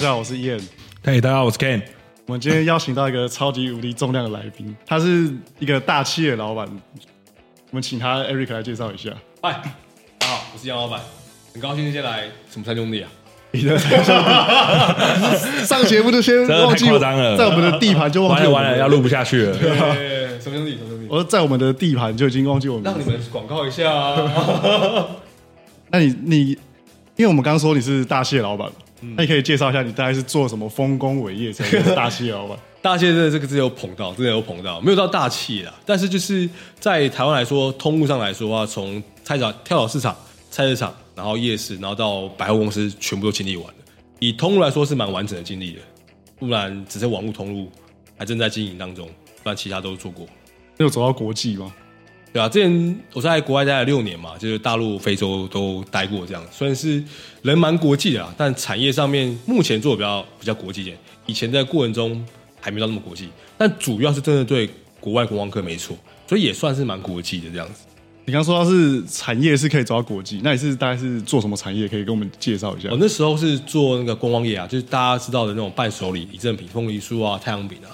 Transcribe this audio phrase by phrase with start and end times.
[0.00, 0.62] 大家好，我是 Ian。
[1.04, 1.82] 嘿，大家好，我是 Ken。
[2.24, 6.66] 我们今天邀请到一个超级无敌重量的来宾，他是一个大企业老板。
[7.70, 9.10] 我们请他 Eric 来介绍一下。
[9.42, 9.52] 嗨，
[10.18, 10.98] 大家好，我是杨老板，
[11.52, 13.10] 很高兴今天来什么三兄弟啊？
[13.52, 13.78] 你的
[15.66, 19.52] 上节目就先忘记太夸张了在我们的地盘就忘记完了完了，要录不下去了。
[19.60, 20.78] 对，什么兄弟？
[20.78, 21.06] 什么兄弟？
[21.10, 22.84] 我说在我们的地盘就已经忘记我们。
[22.84, 25.06] 让你们广告一下啊！
[25.92, 26.40] 那你你，
[27.16, 28.66] 因为我们刚刚说你是大企业老板
[29.00, 32.58] 嘛，那你可以介绍一下你大概是做什么丰功伟业才是 大企业老板？
[32.82, 40.16] 大企业真的这个字有捧到，真的有捧到，没有到大企业啦，但是就是在台湾来说，通路上来说啊，从菜场、跳蚤市场、
[40.50, 43.74] 菜市场，然后夜市，然后到百货公司，全部都经历完了。
[44.18, 45.80] 以通路来说是蛮完整的经历的，
[46.38, 47.70] 不然只是网络通路
[48.16, 49.06] 还正在经营当中，
[49.42, 50.26] 不然其他都做过。
[50.78, 51.72] 你有走到国际吗？
[52.32, 57.02] 对啊，之前我在国外待了六年嘛，就是大陆、非洲都待过，这样虽然是
[57.42, 60.96] 人蛮国际的啊，但产业上面目前做的比较比较国际一点。
[61.26, 62.24] 以前在过程中
[62.60, 63.28] 还没到那么国际，
[63.58, 65.96] 但主要是真的对国外观光客没错，
[66.28, 67.82] 所以也算是蛮国际的这样子。
[68.26, 71.88] 你刚说到是产业是可以走到国际，那你是大概是做什么产业？
[71.88, 72.96] 可以跟我们介绍一下我、？
[73.00, 77.90] 那时候是做那个观光业啊，就是大家知道的那种伴手礼、礼赠品、凤梨酥啊、太阳饼啊。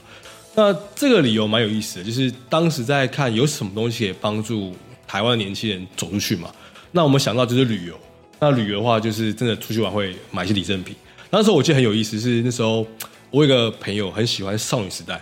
[0.57, 4.75] 那这个理由蛮有意思的，就是当时在看有什么东西可以帮助
[5.07, 6.51] 台湾的年轻人走出去嘛。
[6.91, 7.95] 那我们想到就是旅游，
[8.41, 10.97] 那旅游的话就是真的出去玩会买一些礼赠品。
[11.29, 12.87] 那时候我记得很有意思，是那时候
[13.31, 15.21] 我有一个朋友很喜欢少女时代，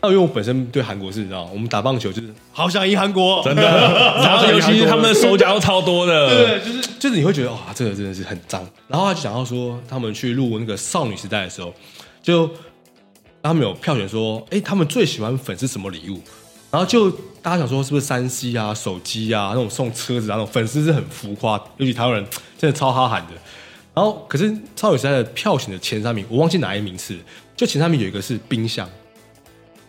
[0.00, 3.62] 那因为我本身对韩国是你知道，我们打棒球就是好想赢韩国，真的，
[4.22, 8.64] 然后尤其是他们的手脚都超多的，对，就是就是你会觉得哇，这个真的是很脏。
[8.86, 11.74] 然后他就讲到说，他们去录那个少女时代的时候，
[12.22, 12.48] 就
[13.42, 16.20] 他们有票选说，哎，他们最喜欢粉丝什么礼物？
[16.70, 17.10] 然后就
[17.42, 23.32] 大家想说，是不是三 C 啊、手机啊那种送车子啊那种粉丝是很浮夸，尤其台湾人 真的超哈喊的。
[23.92, 27.18] 然后可是超有时代的票选的前三名，我忘记哪一名次，
[27.56, 28.88] 就前三名有一个是冰箱，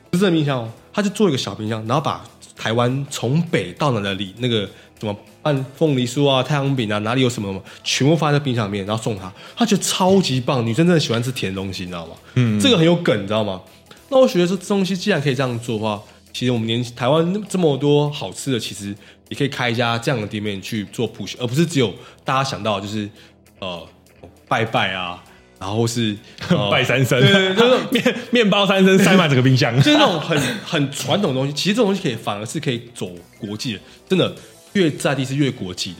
[0.09, 2.23] 不是冰箱哦，他就做一个小冰箱，然后把
[2.61, 10.63] 台湾从北到南的里那个什么拌凤梨酥啊、太阳饼啊，哪里有什么什么，全部放在冰箱里面，然后送他，他觉得超级棒。
[10.63, 12.13] 女生真的喜欢吃甜的东西，你知道吗？
[12.35, 13.59] 嗯，这个很有梗，你知道吗？
[14.09, 15.99] 那我觉得说这东西既然可以这样做的话，
[16.31, 18.95] 其实我们年台湾这么多好吃的，其实
[19.29, 21.91] 也可以开一家这样的店面去做普及，而不是只有
[22.23, 23.09] 大家想到的就是
[23.57, 23.81] 呃
[24.47, 25.23] 拜拜啊，
[25.61, 26.17] 然后是、
[26.49, 30.35] 呃拜三生，对对对就是 面面包三生塞满整个冰箱，就是那种很
[30.65, 33.79] 很传统的东西，其实这种东西可以反而是可以走国际的，
[34.09, 34.35] 真的
[34.73, 35.97] 越在地是越国际的。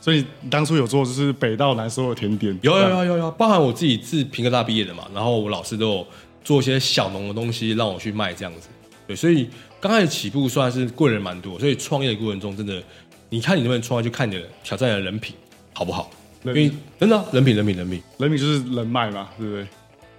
[0.00, 6.06] 所以当初有做就是北到南所有甜点，有有有有有，包含我自己是平科大毕业的嘛，然后我老师都有
[6.42, 8.68] 做一些小农的东西让我去卖这样子。
[9.06, 9.48] 对，所以
[9.80, 12.82] 刚开始起步算是贵人蛮多，所以创业的过程中真的，
[13.30, 15.34] 你看你能不能创业，就看你的挑战你的人品
[15.72, 16.10] 好不好。
[16.54, 19.66] 因人为真的啊人品人品人品，人品就是人脉嘛，对不对？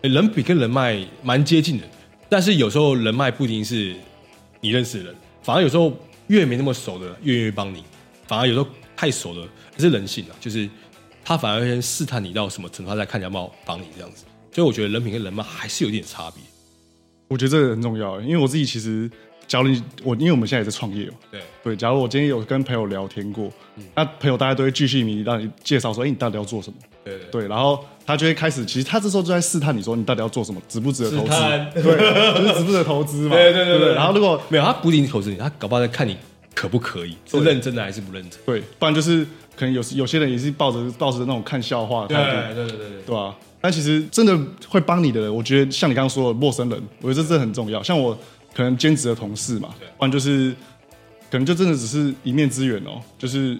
[0.01, 1.87] 欸人品跟人脉蛮接近的，
[2.29, 3.95] 但是有时候人脉不一定是
[4.61, 5.91] 你认识的人，反而有时候
[6.27, 7.83] 越没那么熟的越愿意帮你，
[8.27, 10.69] 反而有时候太熟的，这是人性啊，就是
[11.25, 14.25] 他反而会先试探你到什么程度，他再看你要不要帮你这样子。
[14.51, 16.41] 所以我觉得人品跟人脉还是有点差别。
[17.27, 19.09] 我觉得这个很重要，因为我自己其实，
[19.47, 23.49] 假如你我，因为我们现在也在创业嘛，对，对，假如我今天有跟朋友聊天过，
[23.95, 26.75] 那朋友大家都会继续迷让你介绍说，哎，你到底要做什么？
[27.05, 31.29] 对对对，然后他就会开始，其实他这时候就在试探你说，你到底要做什么，值不值得投资？
[31.75, 33.35] 对，就是值不值得投资嘛？
[33.37, 36.17] 对对对不对然后如果没有他不一定投资你，他搞不好在看你
[36.53, 38.37] 可不可以，是认真的还是不认真。
[38.45, 39.25] 对，不然就是
[39.55, 44.37] 可能有有些人也是抱着抱着那种看笑话的态度，对对对对对吧、但其实真的
[44.67, 47.81] 会帮你的人，我觉得像你刚刚说的陌生人，我觉得这真的很重要。
[47.81, 48.17] 像我
[48.57, 49.69] 可能兼职的同事嘛，
[49.99, 50.51] 不然就是
[51.29, 53.55] 可能就真的只是一面之缘哦，就是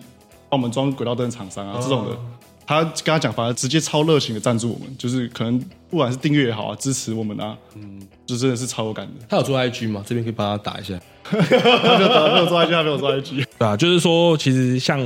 [0.49, 2.17] 帮我们装轨道灯厂商啊、这种的，
[2.65, 9.25] 他跟他讲，反而直接超热情的赞助我们，就是可能不管是订阅也好啊，支持我们啊，嗯，就真的是超有感的。
[9.29, 10.01] 他有做 IG 吗？
[10.03, 10.99] 这边可以帮他打一下。
[11.23, 14.99] 他没有没有做 IG，他没有做 IG， 对啊，就是说，其实像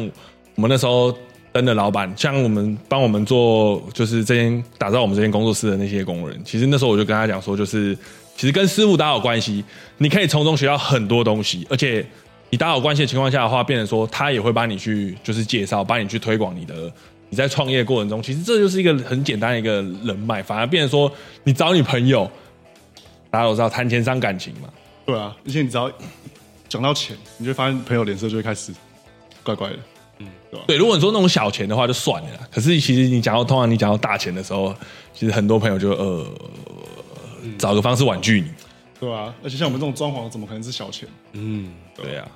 [0.56, 1.13] 我们那时候
[1.51, 7.98] 灯的老板，像我们帮我们做，就是这间打造我们这间工作室的那些工人，其实那时候我就跟他讲说，就是
[8.41, 9.63] 其实跟师傅打好关系，
[9.99, 12.03] 你可以从中学到很多东西，而且
[12.49, 16.91] 你打好关系的情况下的话，变成说他也会帮你去就是介绍，帮你去推广你的。
[17.29, 21.09] 你在创业过程中，其实这就是一个很简单的一个人脉，反而变成说
[21.43, 22.27] 你找你朋友，
[23.29, 24.67] 大家都知道谈钱伤感情嘛，
[25.05, 25.91] 对啊，而且你只要
[26.67, 28.73] 讲到钱，你就会发现朋友脸色就会开始
[29.43, 29.75] 怪怪的。
[30.17, 30.27] 嗯
[30.65, 34.75] 对，如果你说那种小钱的话就算了啦，可是其实你讲到通常你讲到大钱的时候，
[35.13, 36.25] 其实很多朋友就呃
[37.62, 38.50] 找个方式婉拒你。
[39.00, 41.08] 对啊，而且像我们这种装潢，怎么可能是小钱？
[41.34, 42.28] 嗯，对啊，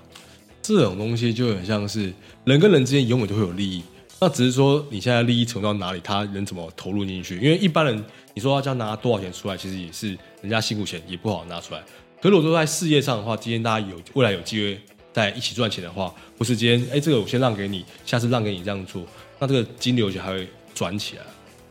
[0.62, 2.14] 这种东西就很像是
[2.44, 3.84] 人跟人之间永远都会有利益，
[4.20, 7.36] 那只是说你现在利益程度到哪里，他人怎么投入进去。
[7.38, 11.84] 因为一般人你说要这样拿多少钱出来，其实也是人家辛苦钱也不好拿出来。
[12.22, 14.80] 可如果说在事业上的话，今天大家有未来有机会
[15.14, 19.04] 在一起赚钱的话，不是今天哎这个我先让给你，下次让给你这样做，
[19.38, 21.24] 那这个金流就还会转起来。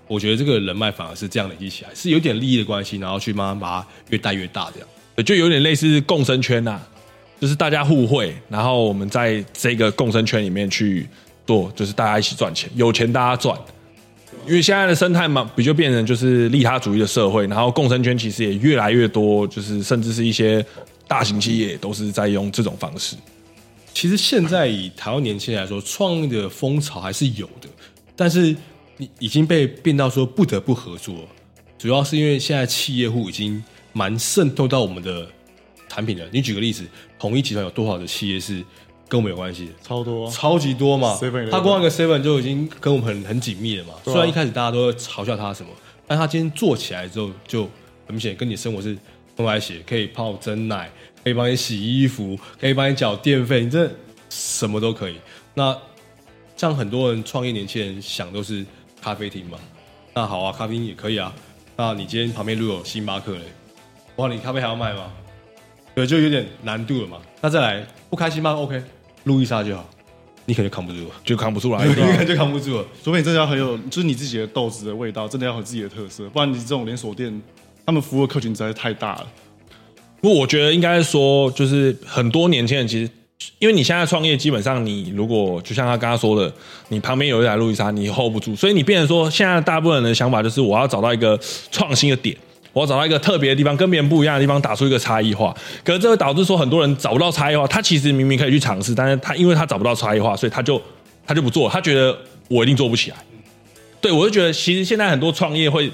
[0.06, 4.89] 我觉得这个人脉反而是这样累积起来，是有点利益的关系，然后去慢慢把它越带越大这样。
[5.25, 6.81] 就有点类似共生圈呐、
[7.41, 11.06] 就是大家互惠，然后我们在这个共生圈里面去
[11.47, 13.59] 做，就是大家一起赚钱，有钱大家赚。
[14.47, 20.65] 因为现在的生态嘛，比就变成就是利他主义的社会，然后共生圈其实也越来越多，就是甚至是一些
[21.06, 23.17] 大型企业都是在用这种方式。
[23.95, 27.69] 其实现在以台湾年轻人来说，创业的风潮还是有的，
[28.17, 28.55] 但是
[28.96, 31.29] 你已经被变到说不得不合作，
[31.79, 33.62] 主要是因为现在企业户已经
[33.93, 35.26] 蛮渗透到我们的
[35.88, 36.25] 产品了。
[36.32, 36.85] 你举个例子，
[37.19, 38.64] 统一集团有多少的企业是
[39.08, 39.73] 跟我们有关系的？
[39.82, 41.19] 超多、啊，超级多嘛
[41.50, 43.94] 他光一个 Seven 就已经跟我们很很紧密了嘛。
[43.94, 45.70] 啊虽然一开始大家都会嘲笑他什么，
[46.06, 47.62] 但他今天做起来之后，就
[48.06, 48.96] 很明显跟你生活是
[49.37, 50.91] 分开写，可以泡真奶，
[51.23, 53.91] 可以帮你洗衣服，可以帮你缴电费，你这
[54.31, 55.17] 什么都可以。
[55.55, 55.76] 那
[56.56, 58.64] 像很多人创业年轻人想都是
[59.05, 59.59] 咖啡厅嘛，
[60.15, 61.31] 那好啊，咖啡厅也可以啊。
[61.77, 63.43] 那你今天旁边如果有星巴克嘞，
[64.17, 65.12] 哇，你咖啡还要卖吗？
[65.95, 67.19] 对，就有点难度了嘛。
[67.43, 68.83] 那再来不开心吗？OK，
[69.25, 69.85] 路易莎就好，
[70.47, 71.85] 你可能就扛不住了，就扛不出来。
[71.87, 72.87] 你可能就扛不住了。
[73.03, 77.43] 除非你真的要很有，就是你自己的豆子的味道，真的要有自己的特色，不然你这种连锁店，
[77.85, 79.27] 他们服务的客群实在是太大了。
[80.23, 83.11] 不过我觉得应该说，就是很多年轻人其实，
[83.58, 86.52] 因为你现在创业，基本上你如果就像他刚刚说的，
[86.88, 91.38] 你旁边有一台路易莎，你 hold 不住，所以你变成说，现在大部分人的想法就是，我要找到一个
[91.70, 92.37] 创新的点，
[92.73, 95.55] 我要找到一个特别的地方，跟别人不一样的地方，打出一个差异化。
[95.85, 100.81] 可是这会导致说，很多人找不到差异化，他其实明明可以去尝试，但是他因为他找不到差异化，所以他就
[101.26, 102.17] 他就不做，他觉得
[102.49, 103.17] 我一定做不起来。
[104.00, 105.88] 对我就觉得，其实现在很多创业会，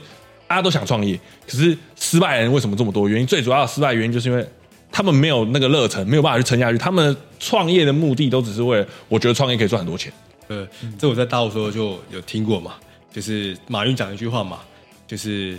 [0.48, 1.18] 大家都想创业，
[1.48, 3.08] 可是失败的人为什么这么多？
[3.08, 4.44] 原因最主要的失败原因就是因为
[4.92, 6.78] 他们没有那个热忱，没有办法去撑下去。
[6.78, 10.12] 他们创业的目的都只是为了，我觉得创业可以赚很多钱。
[10.48, 10.66] 呃，
[10.98, 12.74] 这我在大陆时候就有听过嘛，
[13.12, 14.60] 就是马云讲一句话嘛，
[15.06, 15.58] 就是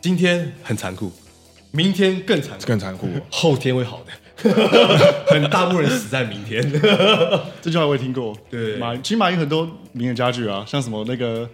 [0.00, 1.12] 今天很残酷，
[1.72, 3.08] 明天更残酷，更残酷。
[3.30, 4.12] 后天会好的。
[5.28, 6.60] 很大部分人死在明天。
[7.62, 8.36] 这句话我也听过。
[8.50, 11.48] 对马其实马云很多名言佳句啊，像什么那个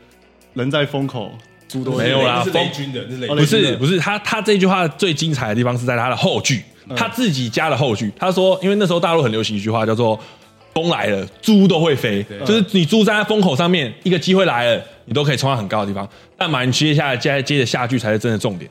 [0.54, 1.30] 人在风口，
[1.68, 3.68] 猪都会没有啦那是雷军的，那是雷哦不军的。
[3.68, 6.62] 是不是，他他这句话最精彩的地方是在他的后句，
[6.96, 8.12] 他自己加了后句。
[8.18, 10.18] 他说，因为那时候大陆很流行一句话叫做
[10.74, 16.08] “风来了，猪都会飞”，就是你猪站在风口上面，一个机会来了，你都可以冲到很高的地方。
[16.36, 18.70] 但马云接下来接接着下句才是真的重点。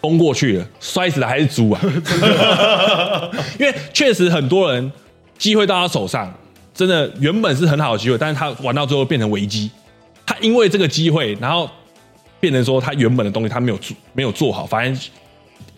[0.00, 1.80] 风过去了，摔死的还是猪啊！
[3.58, 4.92] 因为确实很多人
[5.38, 6.30] 机会到他手上，
[6.74, 9.70] 真的原本是很好的机会，但是他玩到最后变成危机。
[10.26, 11.66] 他因为这个机会，然后
[12.38, 15.10] 变成说他原本的东西他没有做没有做好，反正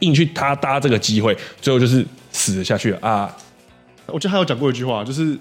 [0.01, 3.37] 硬去他搭这个机会，最后就是死了下去了啊！
[4.07, 5.37] 我记得他有讲过一句话，就是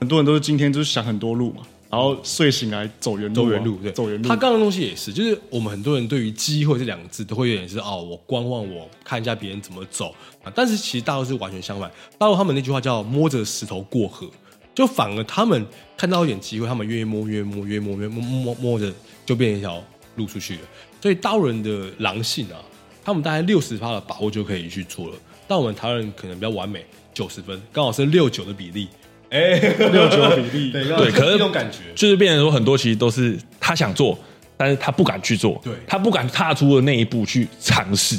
[0.00, 4.28] 很多人都是今天就是想很多路嘛，然后睡醒来走原路嘛，走原路，对，走原路。
[4.28, 10.52] 他刚刚的东西也是，就是我们很多人对于机会这两个字都会有点是哦，我观望，我看一下别人怎么走啊。
[10.54, 14.28] 但是其实大陆是完全相反，大陆他们那句话叫摸着石头过河，
[14.74, 15.64] 就反而他们
[15.96, 18.92] 看到一点机会，他们越摸越摸越摸越摸摸摸摸着
[19.24, 19.82] 就变成一条
[20.16, 20.60] 路出去了。
[21.00, 22.56] 所以大陆人的狼性啊，
[23.04, 25.14] 他们大概六十趴的把握就可以去做了，
[25.46, 28.88] 但我们台湾人可能比较完美，九十分，刚好是六九的比例。
[29.30, 34.18] 哎，六九比例， 对对可是这种感觉，就是变成说很多其实都是他想做，
[34.58, 38.16] 但是他不敢去做，对他不敢踏出的那一步去尝试。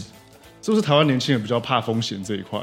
[0.61, 2.59] 是不是台湾年轻人比较怕风险这一块？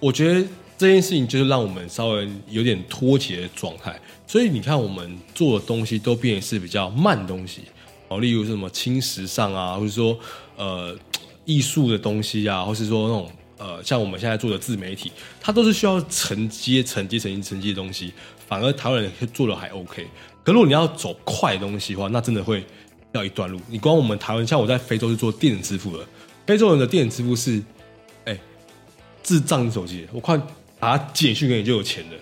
[0.00, 0.46] 我觉得
[0.76, 7.62] 这件事情就是让我们稍微有点脱节的状态，所以你看我们做的东西都变成是比较慢的东西
[8.08, 10.18] 哦，例如什么轻时尚啊，或者说
[10.56, 10.94] 呃
[11.48, 18.12] 艺术的东西啊，或是说那种呃像我们现在做的自媒体，它都是需要承接、承接、承接、承接的东西，
[18.46, 20.06] 反而台湾人做的还 OK。
[20.44, 22.62] 可如果你要走快的东西的话，那真的会
[23.12, 23.58] 要一段路。
[23.66, 26.06] 你光我们台湾，像我在非洲是做电子支付的，
[26.46, 27.62] 非洲人的电子支付是，
[28.26, 28.38] 哎、
[29.22, 30.40] 智障手机，我看
[30.78, 32.16] 打简讯给你就有钱了，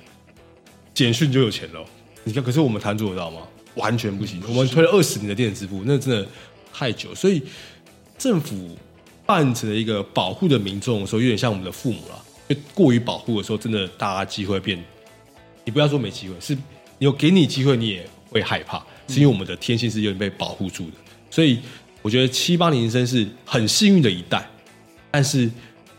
[0.95, 1.85] 简讯就有钱了。
[2.23, 3.43] 你看，可是我们台湾做得到吗？
[3.75, 4.41] 完全不行。
[4.49, 6.27] 我们推了二十年的电子支付，那真的
[6.73, 7.13] 太久。
[7.13, 7.43] 所以
[8.17, 8.77] 政府
[9.27, 12.25] 扮成了一个保护的民众的时候，有点像我们的父母了。
[12.49, 14.83] 就过于保护的时候，真的大家机会变。
[15.65, 16.57] 你不要说没机会，是
[17.01, 18.79] 有给你机会，你也会害怕，
[19.09, 20.93] 是因为我们的天性是有点被保护住的。
[21.29, 21.59] 所以
[22.03, 24.49] 我觉得七八年生是很幸运的一代，
[25.11, 25.51] 但是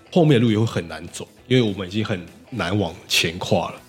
[0.10, 3.82] 后面的路也会很难走，因为我们已经很难往前跨了。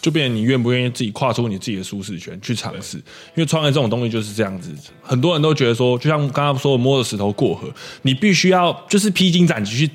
[0.00, 2.96] 就变成你愿不愿意自己跨出你自己的舒适圈去尝试。
[2.98, 4.70] 因为创业这种东西就是这样子，
[5.02, 7.68] 很多人都觉得说，就像刚刚说的摸着石头过河，
[8.02, 9.92] 你必须要就是披荆斩棘去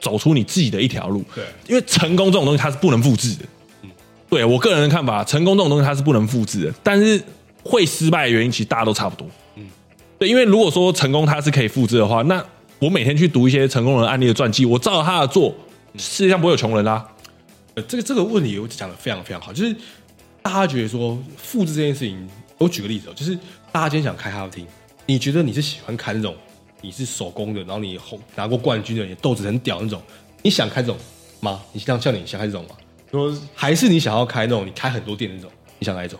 [0.00, 1.24] 走出你自己的一条路。
[1.34, 3.44] 对因为成功这种东西它是不能复制的。
[3.82, 3.90] 嗯
[4.28, 7.20] 对我个人的看法，成功这种东西它是不能复制的，但是
[7.64, 9.26] 会失败的原因其实大家都差不多。
[9.56, 9.64] 嗯，
[10.20, 12.40] 对，因为如果说成功它是可以复制的话，那
[12.78, 15.52] 我每天去读一些成功人案例的传记，我照着他的做，
[15.96, 17.04] 世界上不会有穷人啦、
[17.74, 19.74] 呃，这个这个问题我讲的非常非常好，就是
[20.42, 23.36] 大家觉得说复制这件事情，我举个例子哦，就是
[23.70, 24.66] 大家今天想开咖啡厅，
[25.06, 26.36] 你觉得你是喜欢开那种
[26.80, 30.02] 你是手工的，然后你红拿过冠军的，你豆子很屌那种，
[30.42, 30.96] 你想开这种
[31.40, 31.62] 吗？
[31.72, 32.76] 你像像你想开这种吗？
[33.10, 35.50] 说还是你想要开那种你开很多店那种？
[35.78, 36.18] 你想哪一种？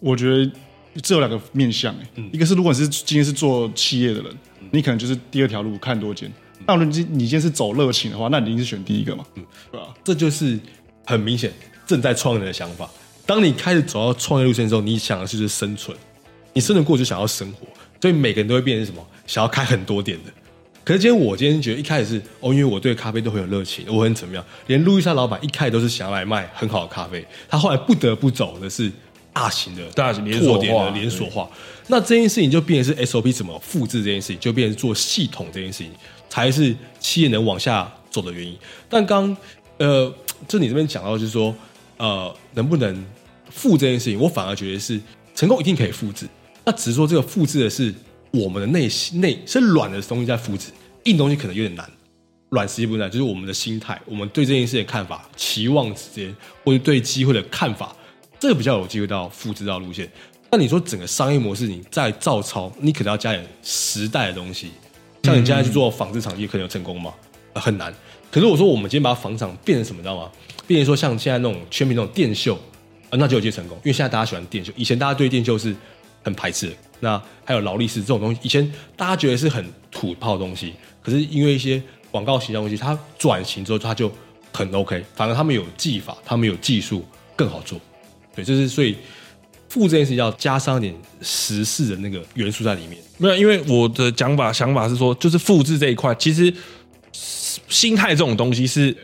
[0.00, 0.50] 我觉得
[1.02, 4.38] 这有两个面向、欸，嗯一个是如果你是今天是做企业的人，
[4.70, 6.32] 你可能就是第二条路看多间。
[6.66, 9.86] 那如果你今你今天是走热情的话，那你一定是选第一个嘛，嗯对吧？
[10.02, 10.58] 这就是
[11.04, 11.52] 很明显
[11.86, 12.88] 正在创业的想法。
[13.24, 15.96] 当你开始走到创业路线之后，你想的是就是生存，
[16.52, 17.66] 你生存过就想要生活，
[18.00, 19.04] 所以每个人都会变成什么？
[19.26, 20.32] 想要开很多店的。
[20.84, 24.44] 可是今天我今天觉得一开始是哦，因为我对咖啡都很有热情，我很怎么样？
[24.68, 28.88] 连路易莎老板一开始都是想要来卖很好的咖啡，他后来不得不走的是
[29.32, 31.50] 大型的大型连锁店的连锁化。
[31.88, 35.90] 那这件事情就变成是 SOP 怎么复制这件事情，就变成做系统这件事情，
[36.28, 38.56] 才是企业能往下走的原因。
[38.88, 39.36] 但刚
[39.78, 40.12] 呃，
[40.48, 41.54] 就你这边讲到，就是说
[41.96, 43.04] 呃，能不能
[43.50, 45.00] 复这件事情，我反而觉得是
[45.34, 46.26] 成功一定可以复制，
[46.64, 47.94] 那只是说这个复制的是
[48.30, 50.70] 我们的内心内是软的东西在复制，
[51.04, 51.90] 硬东西可能有点难。
[52.50, 57.94] 软实际不难，就是我们的心态，我们对这件事的看法、期望之间，或者对机会的看法，
[58.38, 60.08] 这个比较有机会到复制到路线。
[60.50, 64.70] 那你说整个商业模式，你再照抄，你可能要加点时代的东西。
[65.26, 67.12] 像你现在去做纺织厂，也可能有成功吗？
[67.54, 67.92] 很难。
[68.30, 70.30] 可是我说，我们今天把纺厂变成什么，你知道吗？
[70.66, 72.54] 变成说像现在那种全民那种电秀，
[73.10, 73.76] 啊，那就有机会成功。
[73.78, 75.74] 因为现在大家喜欢电秀，以前大家对电秀是
[76.22, 76.76] 很排斥的。
[77.00, 84.10] 那还有劳力士这种东西，以前大家觉得是很土炮的东西，可是因为一些广告形象东西，它转型之后，它就
[84.52, 85.04] 很 OK。
[85.14, 87.04] 反而他们有技法，他们有技术，
[87.34, 87.80] 更好做。
[88.34, 88.96] 对，就是所以
[89.80, 92.98] 复这件事情要加上一点时事的那个元素在里面。
[93.18, 96.52] 没有，因为我的讲法想法是说，就是复制这一块，其实
[97.68, 98.96] 心态这种东西是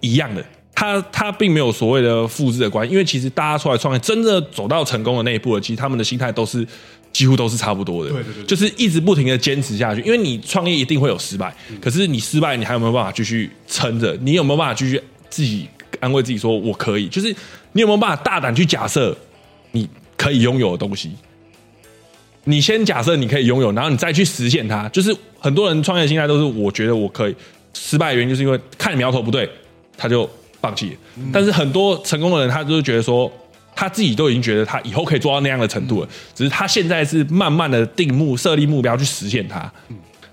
[0.00, 0.44] 一样的。
[0.74, 6.66] 他他并没有所谓的复制的关系，因为其实大家出来创业，真的走到成功的那一步了，其实他们的心态都是
[7.12, 8.10] 几乎都是差不多的。
[8.10, 10.02] 对对对对就是一直不停的坚持下去。
[10.02, 14.14] 因为你创业一定会有失败，可是你失败，你还有没有办法继续撑着？
[14.20, 15.66] 你有没有办法继续自己
[15.98, 17.08] 安慰自己说我可以？
[17.08, 17.34] 就是
[17.72, 19.16] 你有没有办法大胆去假设
[19.72, 21.12] 你可以拥有的东西？
[22.44, 24.88] 你先假设你可以拥有，然后你再去实现它。
[24.90, 27.34] 就是很多人创业心态都是我觉得我可以，
[27.74, 29.50] 失败的原因就是因为看苗头不对，
[29.96, 30.30] 他就
[30.60, 30.96] 放弃了。
[31.32, 33.28] 但是很多成功的人，他就是觉得说
[33.74, 39.68] 他自己都已经觉得他以后可以做到那样的程度了，只是他现在是慢慢的定目设立目标去实现它。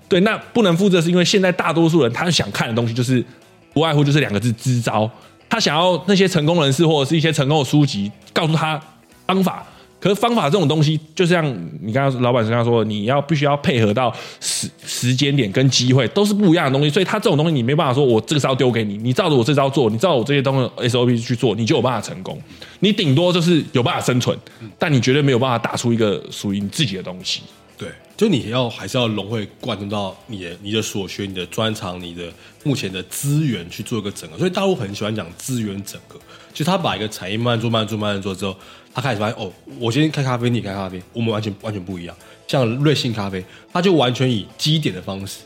[0.08, 3.24] 对，那不能负责，是因为现在大多数人他想看的东西就是
[3.72, 5.10] 不外乎就是两个字：支招。
[5.50, 8.80] 他想要那些成功人士或者是一些成功的书籍告诉他
[9.26, 9.66] 方法。
[10.04, 11.42] 可是方法这种东西，就像
[11.80, 22.38] 你刚刚老板刚刚说，你要必须要配合到时时间点跟机会都是不一样的东西，所以他这种东西你没办法说我这个招丢给你，你照着我这招做，你照我这些东西 SOP 去做，你就有办法成功。
[22.80, 24.38] 你顶多就是有办法生存，
[24.78, 27.40] 但你绝对没有办法打出一个属于你自己的东西。
[27.76, 34.38] 对，就你要还是要融会贯通到你的你的所学、你的专长、你的目前的资源去做一个整合。
[34.38, 36.18] 所以大陆很喜欢讲资源整合，
[36.52, 38.56] 就他把一个产业慢慢做、慢慢做、慢慢做之后，
[38.94, 42.16] 他开始发现哦，我今天开咖啡，你开咖啡，我们完全完全不一样。
[42.46, 45.40] 像瑞幸咖啡，他就完全以积点的方式，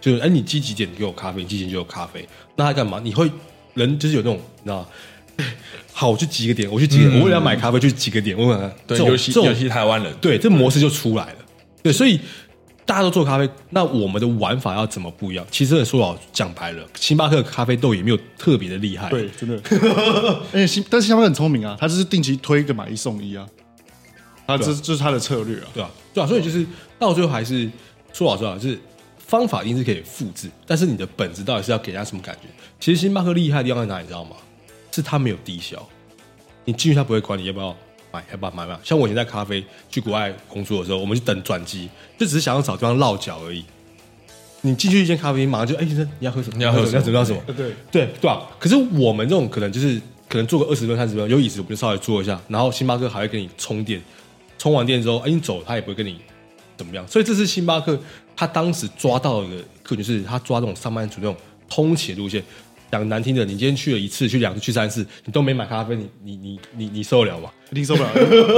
[0.00, 2.24] 就是哎，你积几点你给我咖啡，你积几点就有咖啡。
[2.54, 3.00] 那他干嘛？
[3.02, 3.28] 你会
[3.74, 4.88] 人就是有那种你知道？
[5.92, 11.36] 好，我去几个点，我去几个点，我为了要买咖啡去几个点，我可能对，尤其尤其台湾人，对，这模式就出来了。
[11.82, 12.20] 对，所以
[12.86, 15.46] 大家都做咖啡，那我们的玩法要怎么不一样？
[15.50, 19.08] 其实说老讲白了，星巴克咖啡豆也没有特别的厉害。
[19.08, 19.60] 对，真的。
[20.52, 23.46] 而 且星，但是星巴克很聪明啊，他就是定期推一个买一送一啊，
[24.46, 25.66] 他这这是他的策略啊。
[25.74, 26.66] 对啊，对啊，所以就是
[26.98, 27.70] 到最后还是
[28.12, 28.78] 说老实话，就是
[29.18, 32.48] 方法一定是可以复制，但是你的本质到底是要给人家什么感觉？
[32.78, 34.36] 其实星巴克厉害的地方在哪里，你知道吗？
[34.90, 35.88] 是它没有低消，
[36.66, 37.74] 你进去他不会管你要不要
[38.12, 38.78] 买，要不要买嘛。
[38.84, 41.88] 像我以前在咖啡去国外工作的时候，我们就等转机，
[42.18, 43.64] 就只是想要找地方落脚而已。
[44.60, 46.56] 你进去一间咖啡厅，马上就哎先生你要喝什么？
[46.56, 47.40] 你要喝什么要怎么样什么？
[47.46, 48.48] 对，对对吧？
[48.60, 54.00] 可是我们这种可能就是可能坐个二十分钟、三十分钟，有椅子我们就稍微坐一下，然后星巴克还会给你充电，
[54.58, 56.16] 充完电之后，哎，你走他也不会跟你
[56.76, 57.06] 怎么样。
[57.08, 57.98] 所以这是星巴克
[58.36, 59.48] 他当时抓到的
[59.82, 61.36] 客群，就是他抓这种上班族那种
[61.68, 62.40] 通勤路线，
[62.92, 67.50] 讲难听的，你今天去了一次、去两次、去三次，你都没买咖啡，你你你你你受得了吗？
[67.70, 68.10] 一定受不了，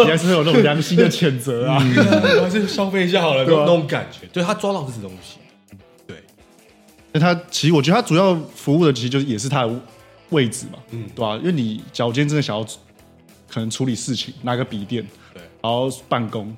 [0.04, 1.76] 你还是会有那种良心的谴责啊。
[1.78, 5.36] 我 还是消费一下好了，那种那种感觉，对他抓到这东西，
[6.04, 6.16] 对，
[7.12, 9.80] 那他其实我觉得他主要服务的其实就是也是他的
[10.30, 12.64] 位置嘛，嗯，对吧、因为你假如今天真的想要
[13.48, 15.40] 可能处理事情，拿个笔电，对。
[15.62, 16.52] 然后办公，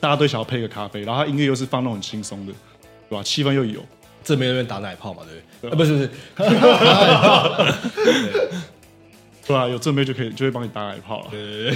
[0.00, 2.52] 大家都想要配个咖啡，然后他音乐又是放那种很轻松的，
[3.08, 3.80] 对吧、气氛又有，
[4.28, 5.70] 这边那边打奶泡嘛，对不对？
[5.70, 6.10] 啊，不是不是，
[9.48, 11.74] 对啊、有正妹就可以就会帮你打奶泡了， 对，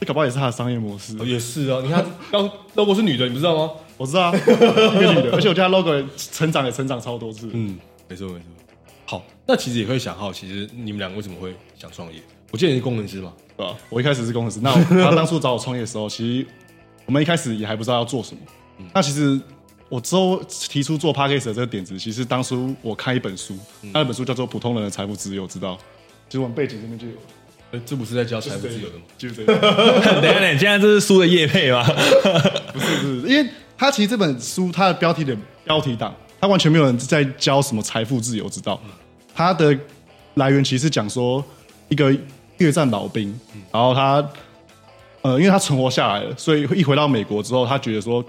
[0.00, 1.14] 这搞不好也是他的商业模式。
[1.18, 1.82] 也是啊。
[1.84, 3.70] 你看，刚 logo 是女的，你不知道吗？
[3.98, 7.50] 我知道啊，一个女的，而且我觉得 logo 成长也成长超多次。
[7.52, 8.46] 嗯，没错没错。
[9.04, 12.18] 好，那其实也会想好，其实你们两个为什么会想创业？
[12.50, 13.76] 我记得你是工程师嘛，对吧？
[13.90, 16.46] 我一开始是工程师，那我他当初找我创业的时候，其实
[17.04, 18.40] 我们一开始也还不知道要做什么。
[18.92, 19.40] 那其实
[19.88, 23.56] 我之后提出做 podcast 的这个点子，其实当初我看一本书，
[23.92, 25.74] 那本书叫做《普通人的财富自由之道》，
[26.28, 27.14] 其实我们背景这边就有，
[27.70, 29.02] 呃这不是在教财富自由的吗？
[29.16, 29.54] 就是这个。
[30.20, 31.84] 等一下，等，现在这是书的叶配吗？
[32.72, 38.80] 不是不是，因为他其实这本书它的标题的标题党，他完全没有人在教什么财富自由之道。
[39.34, 39.76] 它的
[40.34, 41.44] 来源其实是讲说
[41.88, 42.16] 一个
[42.58, 43.28] 越战老兵，
[43.72, 44.24] 然后他
[45.22, 48.24] 呃，因为他存活下来了，所以一回到美国之后，他觉得说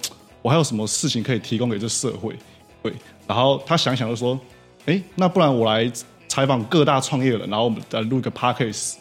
[0.45, 2.35] 我还有什么事情可以提供给这社会，
[2.83, 2.93] 对，
[3.25, 4.39] 然后他想想就说，
[4.85, 5.91] 哎，那不然我来
[6.27, 8.93] 采访各大创业人，然后我们来录一个 podcast，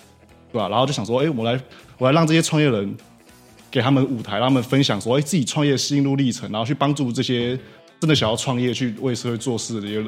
[0.51, 0.71] 对吧？
[0.71, 1.61] 然后就想说，哎，我来
[1.99, 2.97] 我来让这些创业人
[3.71, 7.55] 给他们舞台，让他们分享说，哎，自己创业的心路历程，然后去帮助这些
[8.01, 10.07] 真的想要创业、去为社会做事的这些人。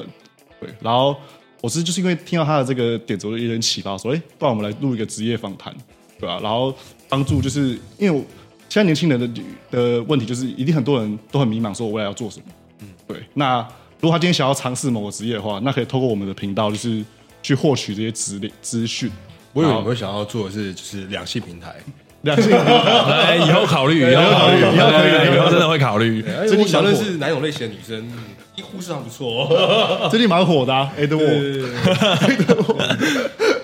[0.59, 1.14] 对，然后
[1.61, 5.71] 我是就是因为听到他的这个点子，我就有点启发，说，哎，不然我们来录一个职业访谈，
[6.19, 6.75] 对吧、然后
[7.11, 8.25] 帮助就是因为我
[8.68, 9.28] 现在年轻人的
[9.70, 12.44] 的问题就是，一定很多人都很迷茫，说我未来要做什么。
[12.81, 13.16] 嗯，对。
[13.35, 13.59] 那
[14.00, 17.02] 如果他今天想要尝试某个职业的话，那可以透过我们的频道，就是
[17.42, 19.11] 去获取这些资料资讯。
[19.52, 21.74] 我以为你会想要做的是就是两性平台，
[22.22, 26.22] 两性 哎，以后考虑，以后考虑，以后考虑，以后真的会考虑。
[26.29, 28.12] 哎，最近我想认识哪种类型的女生，嗯
[28.57, 30.09] 一护士上不错哦。
[30.11, 31.24] 最近蛮火的、啊，哎，等我。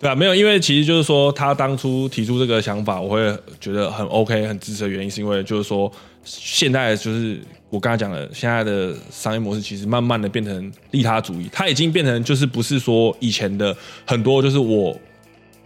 [0.00, 5.92] 对啊，没有，因为其实就是说，他当初提出这个想法，我会觉得很 OK、很支持的原因，是因为就是说，
[6.24, 14.98] 现在就是我刚才讲的，现在的商业模式其实慢慢的变成利他主义，它已经变成就是不是说以前的很多就是我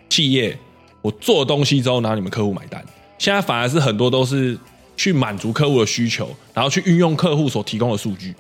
[0.09, 0.59] 企业
[1.01, 2.85] 我做东西之后，然后你们客户买单，
[3.18, 4.59] 现在反而是很多都是
[4.97, 8.35] 去满足客户的需求，然后去运用客户所提供的数据。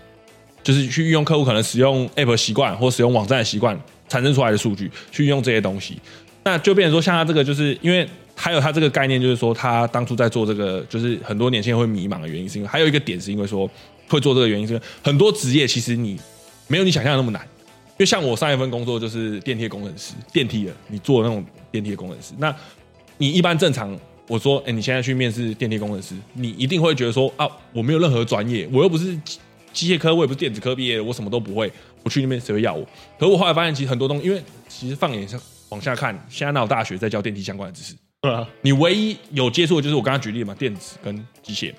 [0.64, 5.96] 就是去运用客户可能使用 App 习惯或使用网站的习惯产生出来的数据，去用这些东西，
[6.44, 13.68] 那就变成说，像他这个，就是因为还有他这个概念，就是说他当初在做这个，就是很多年轻人会迷茫的原因，是因为还有一个点是因为说
[14.08, 16.18] 会做这个原因，是因为很多职业其实你
[16.68, 22.54] 没有你想象的那么难，因为像我上一份工作就是电梯工程师，电梯的，你做那种电梯的工程师，那
[23.18, 23.98] 你一般正常。
[24.26, 29.38] 我说，哎、你现在去面试电梯工程师，你一定会觉得说啊，我没有任何专业，我又不是机
[29.70, 31.70] 机械科，我也不是电子科毕业，我什么都不会，
[32.04, 32.84] 我去那边谁会要我？
[33.18, 35.40] 可是我后来发现，其实很多东西，因为其实放眼上
[35.70, 37.94] 往下看，现在哪有大学在教电梯相关的知识？
[38.20, 41.72] 对啊，你唯一有接触的就是我刚刚举例嘛，电子跟机械。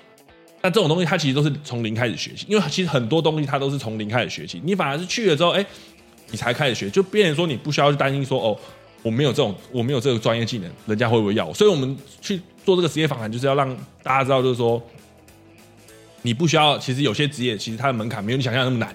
[0.62, 5.64] 那这种东西它其实都是从零开始学习，因为其实很多东西它都是从零开始学习，你反而是去了之后，哎、
[6.30, 8.58] 你才开始学，就变成说你不需要去担心说哦，
[9.02, 11.54] 我没有这种我没有这个专业技能，人家会不会要我？
[11.54, 14.82] 所以我们去做这个职业访谈，就是要让大家知道，就是说
[16.22, 18.94] 你不需要，其实有些职业其实它的门槛没有你想象的那么难。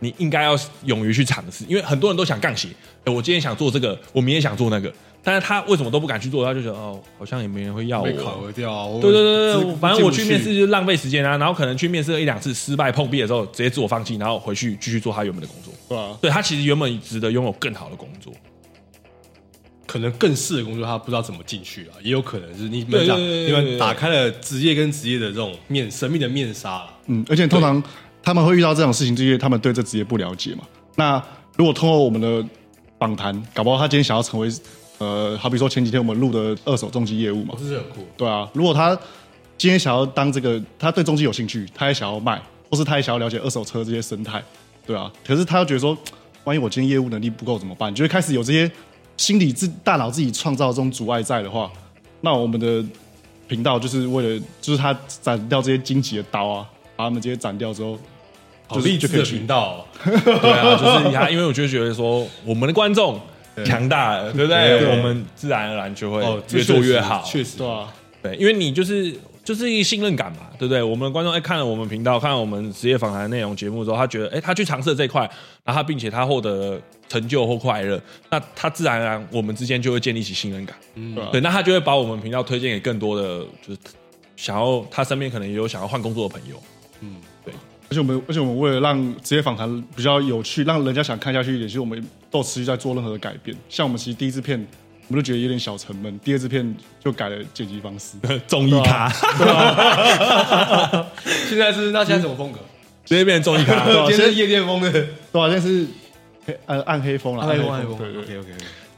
[0.00, 2.68] 你应该要勇于去尝试，因为很多人都想杠写。
[3.04, 4.92] 哎，我今天想做这个，我明天想做那个，
[5.24, 6.44] 但是他为什么都不敢去做？
[6.44, 8.04] 他就觉得哦，好像也没人会要我。
[8.04, 15.74] 被考核掉啊，对对对对，反正我去面试就是浪费时间啊，然后可能去面试了一两次失败碰壁的时候，直接自我放弃，然后回去继续做他原本的工作。
[15.88, 18.32] 对啊，对他其实原本值得拥有更好的工作。
[19.84, 26.98] 可能更适的工作，他不知道怎么进去啊，也有可能是你对们讲，打开了职业跟职业的这种面神秘的面纱了。
[27.06, 27.82] 嗯，而且通常
[28.22, 30.62] 他们会遇到这种事情，就因为他们对这职业不了解嘛。
[30.96, 31.22] 那
[31.56, 32.44] 如果通过我们的
[32.98, 34.48] 访谈，搞不好他今天想要成为，
[34.98, 38.94] 呃，好比说前几天我们录的二手重机业务嘛，这是很酷，对啊，如果他
[39.58, 44.42] 今天想要当这个，他对重机有兴趣，他也想要卖，或是他也想要了解二手车这些生态，
[44.86, 45.12] 对啊。
[45.26, 45.96] 可是他又觉得说，
[46.44, 47.94] 万一我今天业务能力不够怎么办？
[47.94, 48.70] 就会开始有这些
[49.16, 51.70] 心理自大脑自己创造这种阻碍在的话，
[52.20, 52.84] 那我们的
[53.46, 57.98] 频道就是为了，就是他斩掉这些荆棘的刀啊，把他们这些斩掉之后，好
[58.70, 59.86] 就是励志的就可以道。
[60.04, 60.04] 哦，
[60.40, 63.20] 对啊，就是他，因为我就觉得说，我们的观众
[63.64, 64.78] 强大了，对不对？
[64.80, 64.96] 对。
[64.96, 67.22] 我们自然而然就会哦，越做越好。
[67.24, 70.82] 确实对啊，对，因为你就是就是一个信任感嘛，对不对？
[70.82, 75.20] 我们的观众哎看了我们频道，看了我们职业访谈内容节目之后，他觉得哎他去尝试了这一块，
[75.64, 81.16] 然后他并且他获得成就或快乐，那他自然而然我们之间就会建立起信任感，嗯。
[81.30, 83.78] 对，那他就会把我们频道推荐给更多的就是
[84.36, 86.56] 想要他身边可能也有想要换工作的朋友，
[87.92, 93.54] 而且我们，而且我们为了让职业访谈比较有趣，让人家想看下去一点，其实我们都持续在做任何的改变。
[93.68, 94.58] 像我们其实第一支片，
[95.08, 96.74] 我们就觉得有点小沉闷，第二支片
[97.04, 98.16] 就改了剪辑方式。
[98.48, 99.10] 综艺咖，
[101.48, 102.58] 现在是那现在什么风格？
[103.04, 105.02] 直接变成综艺咖，对啊今天是夜店风的，对
[105.32, 105.86] 吧，现在是
[106.46, 107.98] 黑呃暗黑风了，暗黑风，暗黑风。
[107.98, 108.48] 对对 OK OK，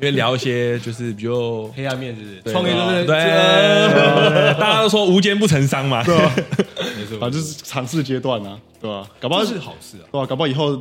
[0.04, 2.52] 因为聊一些就是比较黑暗面是不是？
[2.52, 6.14] 创业就是对，大家都说无奸不成商嘛，对。
[6.14, 6.34] 啊，
[6.76, 10.04] 没错，反正就是尝试阶段啊，对吧、搞不好是好事啊。
[10.12, 10.76] 对吧、搞不好以后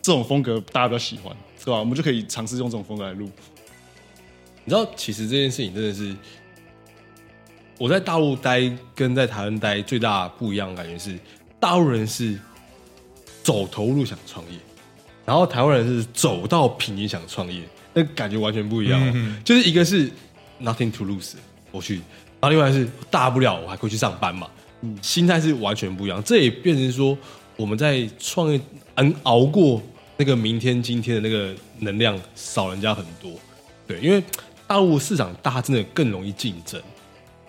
[0.00, 3.28] 这种风格大家比较喜欢，对吧、我们就可以尝试用这种风格来录。
[4.64, 6.16] 你知道，其实这件事情真的是
[7.76, 11.18] 我在大陆待跟在台湾待最大不一样的感觉是，
[11.60, 12.38] 大陆人是
[13.42, 14.58] 走投入想创业，
[15.26, 17.60] 然后台湾人是走到瓶颈想创业，
[17.96, 19.36] 那感觉完全不一样、哦。
[19.42, 20.10] 就是一个是
[20.62, 21.32] nothing to lose，
[21.70, 24.46] 我去，然后另外是大不了我还可以去上班嘛，
[24.82, 26.22] 嗯心态是完全不一样。
[26.22, 27.16] 这也变成说
[27.56, 28.60] 我们在创业
[28.96, 29.82] 能熬过
[30.18, 33.32] 那个明天今天的那个能量少人家很多。
[33.86, 34.22] 对，因为
[34.66, 36.78] 大陆市场大，真的更容易竞争。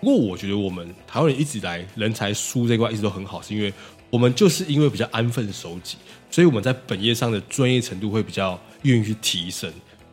[0.00, 3.70] 不过我觉得我们台湾人一直以来人才输这一块一直都很好，是因为
[4.08, 5.96] 我们就是因为比较安分守己，
[6.30, 9.70] 所以我们在本业上的专业程度会比较愿意去提升。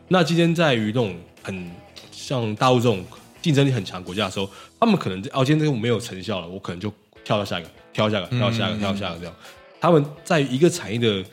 [0.08, 1.70] 那今天在于那种很
[2.12, 3.04] 像大陆这种
[3.42, 6.92] 竞争力很强国家的时候，他们可能哦，今天这个没有成效了，我可能就
[7.24, 9.34] 跳到下一个，跳到下一个，跳到下一个，跳到下一个这样。
[9.80, 11.24] 他们在一个产业的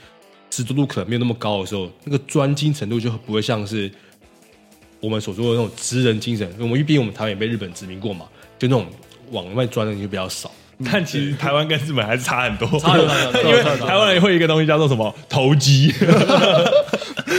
[0.50, 3.92] 知足度可能没有那么高的时候，那个专精程度就不会像是
[5.00, 6.48] 我们所说的那种职人精神。
[6.60, 8.26] 我们毕竟我们台湾也被日本殖民过嘛，
[8.60, 8.86] 就那种
[9.32, 10.52] 往外钻的就比较少。
[10.92, 16.08] 但其实台湾跟日本还是差很多，差很多因为 台湾人会一个东西叫做什么 投机，对，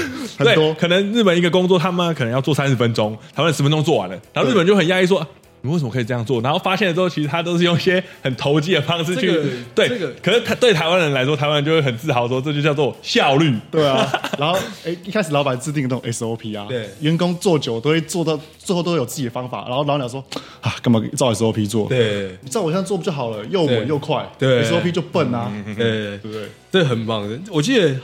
[0.38, 5.26] 很多可能日本一个工作他们可能要做三十分钟，台湾十分钟做完了，然后日本就很压抑说。
[5.66, 6.42] 你为什么可以这样做？
[6.42, 13.50] 然后发现了之后，其实他都是用一些很投机的方式去、这个对这个可是他对台湾人来说，台湾人就会很自豪说，这就叫做效率。
[13.70, 14.06] 对啊，
[14.38, 20.22] 然后哎，一开始老板制定的那种 SOP 啊，对员工做久都会做到最后都有自己的方法，然后老鸟说
[20.60, 23.42] 啊，干嘛照 SOP 做？，对你照我现在做不就好了？
[23.46, 26.42] 又对稳又快，对，SOP 就笨啊，对，对不对？
[26.70, 27.38] 这很棒的。
[27.50, 27.96] 我记得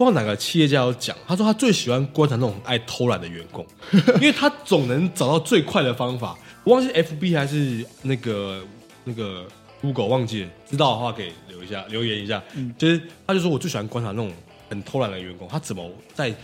[0.00, 3.66] 不知道哪个企业家有讲，他说他最喜欢观察那种爱偷懒的员工，
[4.16, 6.34] 因为他总能找到最快的方法。
[6.64, 8.62] 我忘记 FB 还是那个
[9.04, 9.46] 那个
[9.82, 12.42] Google 忘记了，知道的话可以留一下留言一下。
[12.78, 14.32] 就是他就说我最喜欢观察那种
[14.70, 16.34] 很偷懒的员工，他怎么在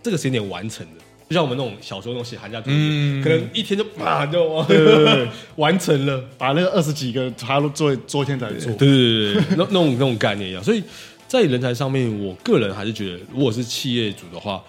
[0.00, 1.02] 这个时间点完成的。
[1.28, 4.64] 就像我们那种小时候那种写寒假作业，嗯可能一天就啪就
[5.56, 6.24] 完成了。
[6.38, 10.62] 把那个二十几个他都做做一天才做，对对对对，那那种那种概念一样。
[10.62, 10.80] 所以
[11.30, 14.60] 在人才上面，我个人还是觉得，如果是企业主的话，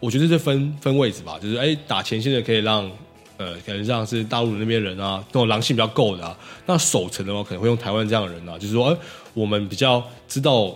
[0.00, 2.90] 我觉得这分分位置吧，就是哎，打前线的可以让
[3.36, 6.34] 呃，可能像是大陆那边人啊，那种狼性比较够的啊。
[6.64, 8.96] 那守城的话，可能会用台湾这样的人啊，就是说，哎，
[9.34, 10.74] 我们比较知道。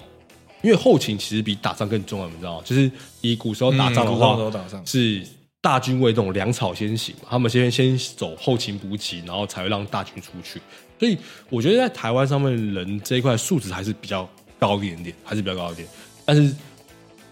[0.62, 2.62] 因为后勤其实比打仗更重要，你知道吗？
[2.66, 2.90] 就是
[3.22, 4.36] 以古时候打仗的话，
[4.84, 5.26] 是
[5.62, 10.60] 大军为这种粮草先行，他们先先走后勤补给，然后才会让大军出去。
[10.98, 11.16] 所以
[11.48, 14.28] 我觉得在台湾上面人这一块素质还是比较
[14.60, 15.88] 高一点点，还是比较高一点。
[16.24, 16.54] 但是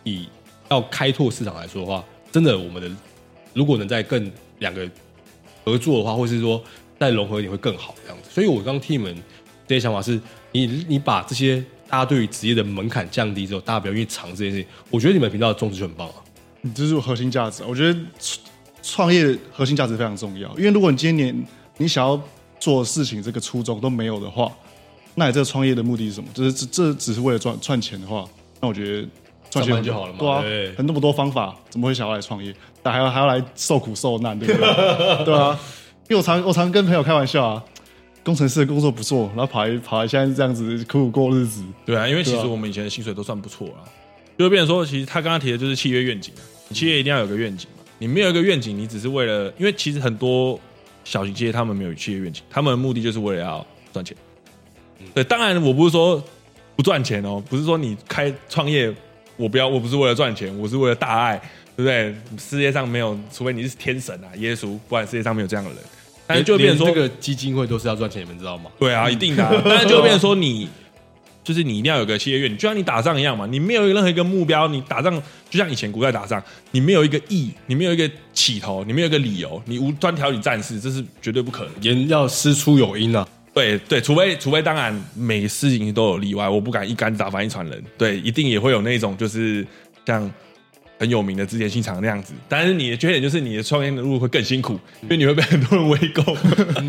[0.02, 0.26] 以
[0.70, 2.90] 要开拓市场来说的话，真的我们的
[3.54, 4.90] 如果能在更两个
[5.64, 6.62] 合作的话，或是说
[6.98, 8.30] 再融合一点会更好这样子。
[8.30, 9.14] 所以我刚听你们
[9.66, 10.20] 这些想法是，
[10.52, 14.66] 你你把这些大家对于职业的门槛降低之后，大家比较愿意尝这件事情。
[14.90, 16.14] 我觉得你们频道的宗旨就很棒啊。
[16.62, 17.62] 你这是核心价值。
[17.64, 18.40] 我觉得创
[18.82, 22.20] 创业核心价值非常重要，因为如果你今年你想要
[22.58, 24.50] 做事情这个初衷都没有的话，
[25.14, 26.28] 那你这个创业的目的是什么？
[26.34, 28.24] 就是这这只是为了赚赚钱的话，
[28.60, 29.08] 那我觉得
[29.50, 32.54] 赚钱就好了嘛对啊，对很那么多方法，怎么会想要来创业？
[32.82, 35.24] 但还要还要来受苦受难，对不对？
[35.24, 35.58] 对啊，
[36.08, 37.64] 因为我常我常跟朋友开玩笑啊，
[38.22, 43.82] 工程师的工作不错，然后跑来跑来现在这样子苦苦过日子，对啊，因为其实我们以前的薪水都算不错啊，
[44.38, 50.58] 就会变成说，其实他刚刚提的就是契约愿景啊，你企业一定要有个愿景嘛，你没有一个愿景，你只是为了，因为其实很多
[51.04, 54.16] 小型企业他们没有契约愿景，他们的目的就是为了要赚钱。
[55.14, 56.22] 对，当然我不是说
[56.76, 58.92] 不赚钱哦，不是说你开创业，
[59.36, 61.36] 我不要，我不是为了赚钱，我是为了大爱，
[61.76, 62.14] 对不对？
[62.38, 65.78] 世界上没有，除非你是天神啊，耶稣，不然世界上没有这样的人。
[66.26, 68.70] 但是就会变成说，这个基金会都是要赚钱，你们知道吗？
[68.78, 69.50] 对啊，一定的、啊。
[69.64, 70.68] 但是就会变成说你，
[71.42, 75.14] 就是你一定要有个企业愿景，就像你打仗一样嘛，你没有任何一个目标，你打仗
[75.48, 81.72] 就像以前古代打仗，你没有一个意，你没有一个起头，你没有一个理由，你无端挑起战事，这是绝对不可能。
[81.80, 83.26] 言要师出有因啊。
[83.54, 87.82] 对对，除非除非当然每个事情都有例外，我不敢一竿子打翻一船人。
[87.96, 89.66] 对，一定也会有那种就是
[90.06, 90.30] 像
[90.98, 92.34] 很有名的织田信长那样子。
[92.48, 96.36] 但是你的缺点就是你的创业的路会更辛苦，因为你会被很多人围攻，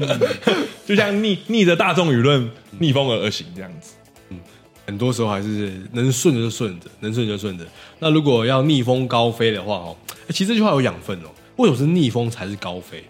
[0.86, 3.94] 就像逆逆着大众舆论逆风而行这样子。
[4.30, 4.40] 嗯
[4.86, 7.66] 很多时候还是能顺着就顺着，能顺着就顺着。
[8.00, 9.96] 那如果要逆风高飞的话，哦，
[10.28, 11.30] 欸其实这句话有养分哦。
[11.58, 13.04] 为什么是逆风才是高飞？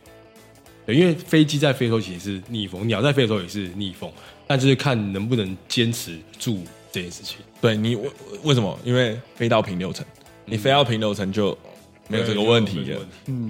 [0.89, 4.11] 对，因为飞机在飞的时候其实是逆风，鸟在飞的时候也是逆风，
[4.47, 7.37] 但就是看能不能坚持住这件事情。
[7.61, 8.09] 对你为
[8.43, 8.79] 为什么？
[8.83, 10.03] 因为飞到平流层，
[10.45, 11.55] 你飞到平流层就
[12.07, 12.99] 没有这个问题了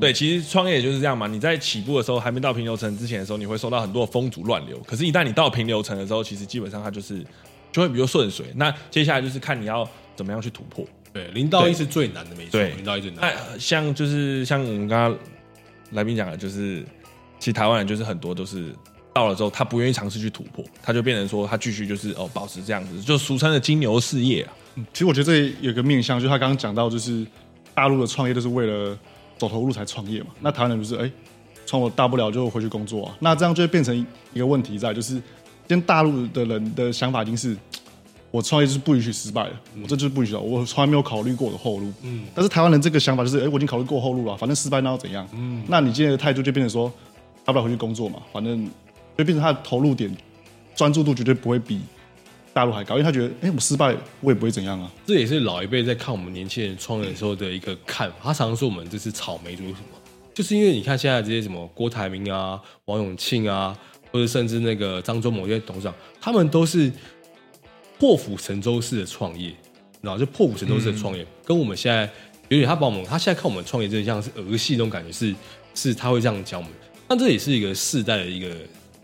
[0.01, 1.27] 对其实创业也就是这样嘛。
[1.27, 4.77] 你在起步的时候还没到平流层之前的时候，你会受到很多的风阻乱流。
[4.85, 7.25] 可是，一旦你到平流层的时候，其实基本上它就是
[7.71, 8.47] 就会比较顺水。
[8.55, 10.85] 那接下来就是看你要怎么样去突破。
[11.13, 13.21] 对，零到一是最难的，没错，零到一最难。
[13.21, 15.17] 那像就是像我们刚刚
[15.91, 16.83] 来宾讲的，就是
[17.39, 18.75] 其实台湾人就是很多都是
[19.13, 24.53] 到了之后，他不愿意尝试去突破，他就变成说他继续就是哦保持这样子，就俗称的金牛事业啊。
[24.93, 27.25] 其实我觉得这有个面向，就是他刚刚讲到，就是
[27.73, 28.97] 大陆的创业都是为了
[29.37, 30.27] 走投无路才创业嘛。
[30.39, 31.11] 那台湾人就是哎，
[31.65, 33.17] 创我大不了就回去工作啊。
[33.19, 33.97] 那这样就会变成
[34.33, 35.21] 一个问题在，就是今
[35.67, 37.57] 天大陆的人的想法已经是，
[38.31, 41.91] 我创业就是不允许失败的，我这就是不允许的，我从来没有考虑过我的后路。
[42.03, 45.27] 嗯，但是台湾人这个想法就是，哎，我已经考虑过后路了，反正失败那又怎样？
[45.33, 46.91] 嗯，那你今天的态度就变成说，
[47.49, 48.63] 大不了回去工作嘛，反正
[49.17, 50.15] 就变成他的投入点
[50.75, 51.81] 专注度绝对不会比
[52.53, 54.91] 大陆还高，因为他觉得，哎，我失败我也不会怎样啊。
[55.03, 58.17] 这也是老一辈在看我们年轻人创业的时候的一个看法。
[58.21, 59.97] 他常常说我们这是草莓族，为什么？
[60.31, 63.75] 就是因为你看现在这些什么郭台铭啊、王永庆啊，
[64.11, 66.91] 或者甚至那个张忠谋这些董事长，他们都是
[67.97, 69.51] 破釜沉舟式的创业，
[70.01, 72.07] 然后就破釜沉舟式的创业，跟我们现在
[72.49, 75.35] 有点他把我们他现在看我们创业，真的像是儿戏那种感觉，是
[75.73, 76.71] 是他会这样教我们。
[77.09, 78.55] 但这也是一个世代的一个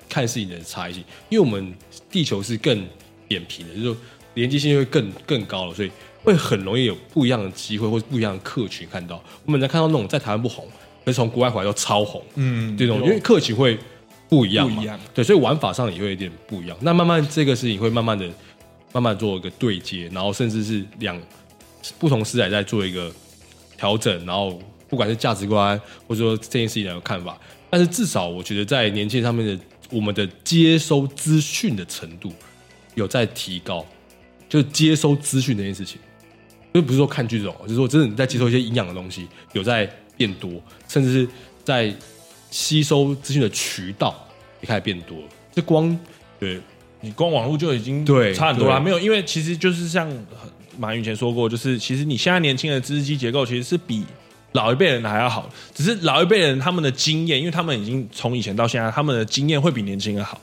[0.07, 1.73] 看事情的差异性，因为我们
[2.11, 2.85] 地球是更
[3.27, 3.97] 扁平的，就是说
[4.35, 5.91] 连接性会更更高了，所以
[6.23, 9.21] 会很容易有不一样的机会或者不一样的客群看到。
[9.43, 10.63] 我们在看到那种在台湾不红，
[11.03, 13.75] 可是从国外回来都超红，嗯这种因为客群会
[14.29, 16.77] 不一样嘛，不一样对，所以玩法上也会有点不一样。
[16.81, 18.29] 那慢慢这个事情会慢慢的、
[18.93, 21.19] 慢慢做一个对接，然后甚至是两
[21.97, 23.11] 不同时代在做一个
[23.77, 27.37] 调整，然后不管是价值观或者说这件事情的看法，
[27.75, 32.31] 但是至少我觉得在年轻人上面的我们的接收资讯的程度
[32.93, 33.85] 有在提高，
[34.47, 35.99] 就是接收资讯这件事情。
[36.73, 39.85] 就不是说看剧这种，就是说真的你在接受一些营养的东西，有在
[40.15, 40.51] 变多，
[40.88, 41.27] 甚至是
[41.65, 41.93] 在
[42.49, 44.25] 吸收资讯的渠道
[44.61, 45.27] 也开始变多了。
[45.51, 45.99] 这光
[46.39, 46.61] 对
[47.01, 48.79] 你光网络就已经 对差很多啦。
[48.79, 50.09] 对没有，因为其实就是像
[50.77, 54.05] 马云以前说过，就是其实你现在年轻人的知识基结构其实是比
[54.55, 60.41] 老一辈人还要好，只是老一辈人他们的经验，因为他们已经从以前到现在，他们的经验会比年轻人好。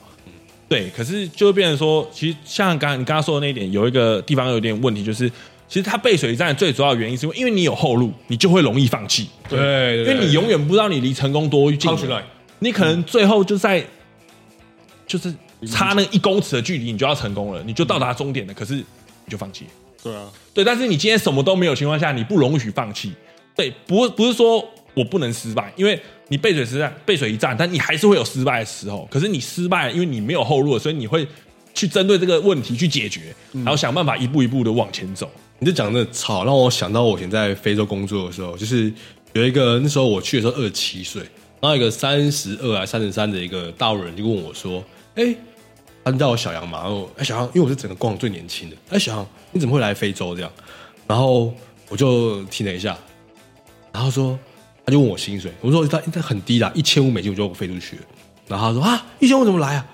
[0.69, 5.29] 对，可是就会变成说，其实像刚刚你刚刚说的那一点，有一个地方有点问题，就是
[5.67, 11.91] 其实他背水一战最主要的原因是因为，因为你有后路，你就会容易放弃，对，因为你永远不知道你离成功多近
[12.59, 13.85] 你可能最后就在
[15.05, 15.33] 就是
[15.67, 18.83] 差那一公尺的距离，你就要成功了，你就到达终点了，可是你
[19.29, 19.71] 就放弃了。
[20.01, 23.13] 对啊，对，但是你今天什么都没有情况下，你不容许放弃。
[23.55, 24.63] 对，不不是说
[24.93, 29.07] 我不能失败，因为你背水实战，背水一战，但你还是会有失败的时候。
[29.11, 31.27] 可是你失败，因为你没有后路了，所以你会
[31.73, 35.29] 去针对这个问题去解决，然后想办法一步一步的往前走。
[35.59, 38.91] 你就讲的吵，让我想到我以前在非洲工作的时候，就是
[39.33, 41.21] 有一个那时候我去的时候二十七岁，
[41.61, 44.83] 然后一个三十二啊三十三的一个大陆人就问我说
[45.15, 45.35] ：“哎、
[46.03, 50.51] 他叫我小杨嘛，然后哎、小杨，因为我是整个逛最年轻的，哎、小杨你怎么会来非洲这样？”
[51.07, 51.53] 然后
[51.89, 52.97] 我就听了一下，
[53.93, 54.37] 然后说
[54.85, 58.01] 他就问我薪水，我说他他很低啦，一千五美金我就飞出去了。
[58.47, 59.85] 然后他说啊，一千五怎么来啊？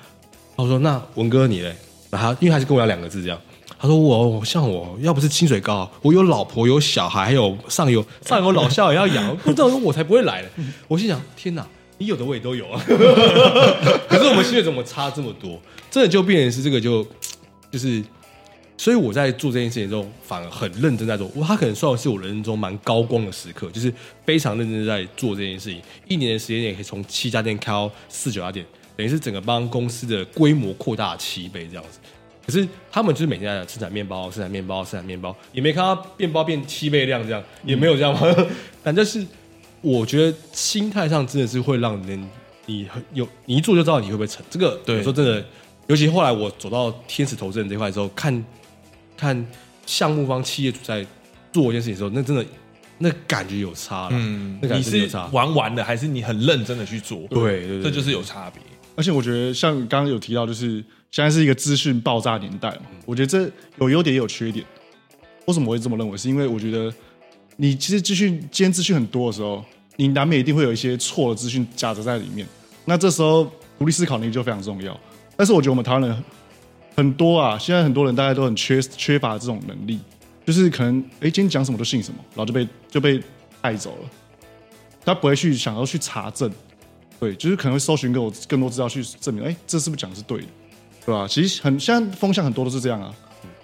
[0.56, 1.76] 我说那文哥你嘞？
[2.10, 3.40] 然后他因为他是跟我讲两个字这样，
[3.78, 10.48] 他说我我像我要不是薪水高，我有老婆有小孩，还有上有上有老下也要养，不知道我才不会来呢。
[10.88, 15.60] 我心想天哪，你有的我也都有啊， 可是我们薪水怎么差这么多？
[15.92, 17.06] 真的就变成是这个就
[17.70, 18.02] 就是。
[18.80, 21.30] 所以我在做这件事情的时候，反而很认真在做。
[21.36, 25.82] 我他可能算是我人生中蛮高光的时刻，就是非常认真在做这件事情。
[26.08, 28.66] 一年的时间也可以从七家店开到四九家店，
[28.96, 32.00] 等于是整个帮公司的规模扩大七倍这样子。
[32.48, 38.22] 可是他们就是每天在生产面包、生产面包、生产面包，也没看到面包变七倍量这样，也没有这样吗？
[38.82, 39.22] 反正是
[39.82, 42.30] 我觉得心态上真的是会让人
[42.66, 44.42] 你很有你一做就知道你会不会成。
[44.50, 45.46] 这个对有时候真的，
[45.88, 48.34] 尤其后来我走到天使投资人这块之后，看
[49.20, 49.46] 看
[49.86, 51.06] 项目方企业主在
[51.52, 52.46] 做一件事情的时候，那真的
[52.98, 54.10] 那感觉有差了。
[54.14, 55.28] 嗯那，感你是觉真的有差。
[55.34, 57.20] 玩玩的，还是你很认真的去做？
[57.30, 58.62] 对对对这就是有差别。
[58.96, 64.66] 而且我觉得像刚刚有提到，就是现在是一个资讯爆炸年代嘛，我觉得这有优点也有缺点。
[65.46, 66.18] 为什么我会这么认为？
[66.18, 66.94] 是因为我觉得
[67.56, 69.64] 你其实资讯今天资讯很多的时候，
[69.96, 72.48] 你难免一定会有一些错的资讯夹杂在里面。
[72.86, 75.00] 那这时候独立思考能力就非常重要。
[75.38, 76.24] 但是我觉得我们台湾人
[77.00, 79.98] 很多啊，现在很多人大家都很缺缺乏这种能力，
[80.46, 83.24] 就是可能哎今天讲什么都信什么，然后就被就被
[83.62, 84.10] 带走了。
[85.06, 86.52] 他不会去想要去查证，
[87.18, 90.48] 对，就是可能会搜寻给我更多资料去证明，哎，这是不是讲的是对的，
[91.06, 91.26] 对吧？
[91.26, 93.16] 其实很现在风向很多都是这样啊，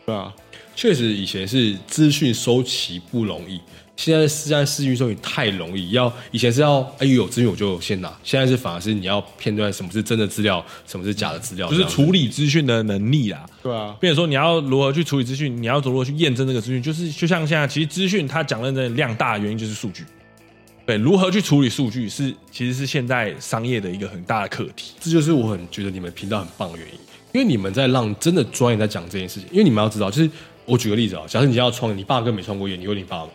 [0.05, 0.33] 对吧？
[0.75, 3.59] 确实，以前是资讯收集不容易，
[3.95, 5.91] 现在现在资讯收集太容易。
[5.91, 13.45] 要以前是要哎有资讯我就先拿，现在是反而是你要片段什么是真的资料，什么是假的资料，就是处理资讯的能力啦。
[13.63, 20.03] 对啊，并且说你要如何去处理资讯，你要如何去验证这个资讯，就是就像现在其实资讯它讲认真的量大的，原因就是数据。
[20.85, 24.91] 对，如何去处理数据是其实是现在商业的一个很大的课题。
[24.99, 26.93] 这就是我很觉得你们频道很棒的原因，
[27.33, 29.49] 因为你们在让真的专业在讲这件事情。
[29.51, 30.29] 因为你们要知道，就是
[30.65, 33.29] 我举个例子啊，假设你今天要创业，你爸跟没创过业，你问你爸吗？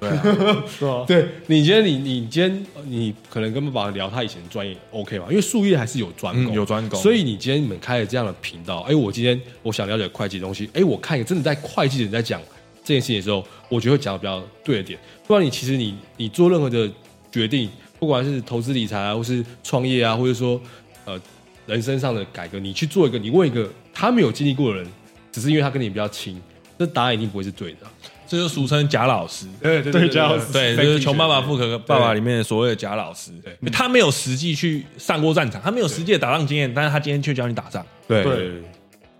[0.00, 0.22] 对啊，
[0.80, 5.26] 对啊，对你今天你你今天你可能跟爸爸聊他以前专业 OK 嘛？
[5.30, 12.40] 因为术业还是有专攻，有专攻，所以你今天你们开了这样的频道，哎，我今天我想了解会计的东西，哎，我看一个真的在会计的人在讲
[12.82, 14.98] 这件事情的时候，我觉得会讲的比较对的点。
[15.24, 16.90] 不然你其实你你做任何的
[17.30, 17.70] 决定，
[18.00, 20.60] 不管是投资理财啊，或是创业啊，或者说
[21.04, 21.20] 呃
[21.66, 24.86] 人生上的改革，你去做一个，你问一个他没有经历过的人，
[25.30, 26.42] 只是因为他跟你比较亲，
[26.78, 27.78] 这答案一定不会是对的。
[28.26, 33.30] 这就俗称假老师，对对对贾老师对，就是《穷爸爸富可爸爸》里面所谓的假老师。
[33.44, 37.84] 对，他没有实际去上过战场，他没有实际的打仗经验，但是他今天却教你打仗。
[38.08, 38.62] 对对，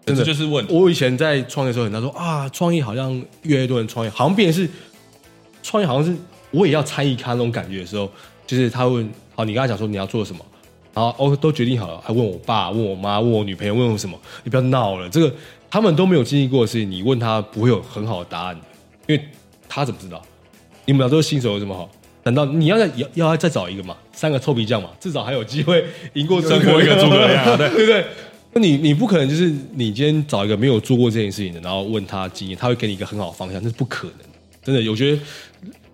[0.07, 0.73] 这就是问题。
[0.73, 3.13] 我以前在创业的时候，很多人说啊，创业好像
[3.43, 4.71] 越来越多人创业，好像变成是
[5.63, 6.19] 创业，好像是
[6.51, 8.11] 我也要参与他那种感觉的时候，
[8.47, 10.43] 就是他问，好，你刚才讲说你要做什么，
[10.95, 15.35] 然后哦都决定好了，还问我爸、问我妈、问我女朋友、问我什么，你不要闹了，这个
[15.71, 18.61] 他们都没有经历过的事情，你问他不会有很好的答案，
[19.07, 19.25] 因为
[19.69, 20.23] 他怎么知道？
[20.85, 21.91] 你们俩都是新手有什么好？
[22.25, 23.97] 难道你要再要要再找一个嘛？
[24.13, 28.05] 三个臭皮匠嘛，至少还有机会赢过中国一个诸葛亮，对 对不对？
[28.53, 34.39] 那你你不可能就是你今天找一个没有做过这件事情的，然后问他经验，他会给你一个很好的方向，那是不可能的。
[34.63, 35.19] 真的，我觉得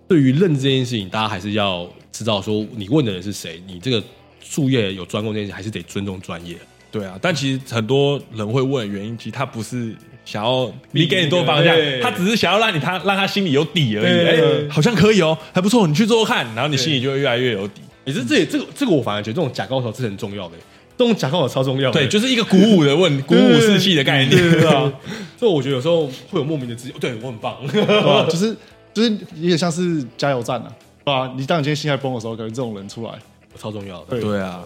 [0.07, 4.03] 对于认知这件事情，大家还是要知道说你问的人是谁，你这个
[4.49, 6.57] 术业有专攻这件事，还是得尊重专业。
[6.91, 14.01] 对啊，但其实很多人会问的原因，其实他不是想要你给你多方向，他只是想要让你他让他心里有底而已。
[14.01, 17.81] 对哎，好像可以哦，还不错，你去做做看，然后你心里就会越来越有底。
[18.05, 20.55] 也是这这个这个，我反而觉得这种假高潮是很重要的，
[20.97, 21.99] 这种假高潮超重要的。
[21.99, 24.51] 对，就是一个鼓舞的问， 鼓舞士气的概念。
[24.51, 24.91] 对啊，
[25.37, 27.55] 所以我觉得有时候会有莫名的自信，对我很棒。
[27.71, 28.25] 对吧？
[28.27, 28.55] 就是
[28.95, 30.73] 就是有点像是加油站啊，
[31.05, 31.31] 对吧？
[31.37, 33.11] 你当你今天心态崩的时候，可能这种人出来，
[33.59, 34.11] 超重要的。
[34.11, 34.21] 对。
[34.21, 34.63] 对啊，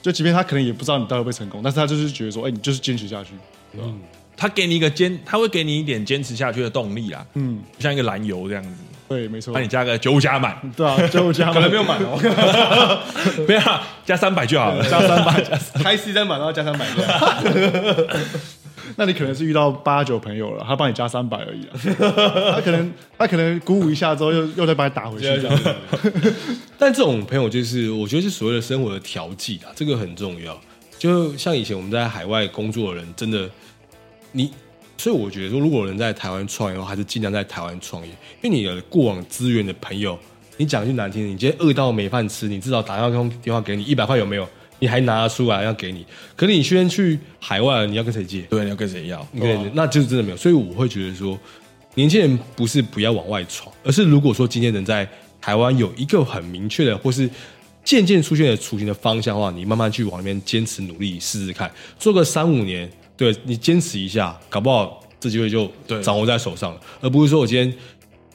[0.00, 3.30] 就即便他可能也不知道你到底会不会成功，但是他就是觉得说，哎，你就是坚持下去，
[3.72, 3.86] 对吧？
[4.36, 8.70] 他给你一个坚，他会给你一点坚持下去的动力啦，嗯，像一个燃油这样子，
[9.08, 9.54] 对，没错。
[9.54, 12.18] 帮，你加个九五加满，对啊，九五加可能没有满哦，
[13.46, 14.82] 没有啊加三百就好了。
[14.90, 15.40] 加三百，
[15.84, 16.84] 开 C 三满，然后加三百。
[18.96, 25.74] 那你可能是遇到八九朋友了，他帮你加三百而已啊，他可能他可能鼓舞一下之后又又再把你打回去这样子，
[26.78, 30.60] 但这种朋友就是，我觉得是所谓的生活的调剂啊，这个很重要。
[30.98, 33.50] 就像以前我们在海外工作的人，真的，
[34.32, 34.50] 你，
[34.96, 40.18] 所以我觉得说，如果有人在台湾创业的话，还是尽量在台湾创业，因为你的过往资源的朋友，
[40.56, 44.48] 你讲句难听的，你今天饿到没饭吃，你至少打电话电话给你一百块有没有？
[44.82, 48.40] 你还拿得出来要给你，可是你先去海外，你要跟谁借？
[48.50, 49.24] 对，你要跟谁要？
[49.30, 50.36] 你跟那就是真的没有。
[50.36, 51.38] 所以我会觉得说，
[51.94, 55.08] 年轻人不是不要往外闯，而是如果说今天能在
[55.40, 57.30] 台湾有一个很明确的，或是
[57.84, 65.70] 渐渐出现的雏形的方向的话，你慢慢去往那边坚持努力试试看，做个三五年，对你坚持一下，搞不好这机会就
[66.02, 67.72] 掌握在手上了，而不是说我今天。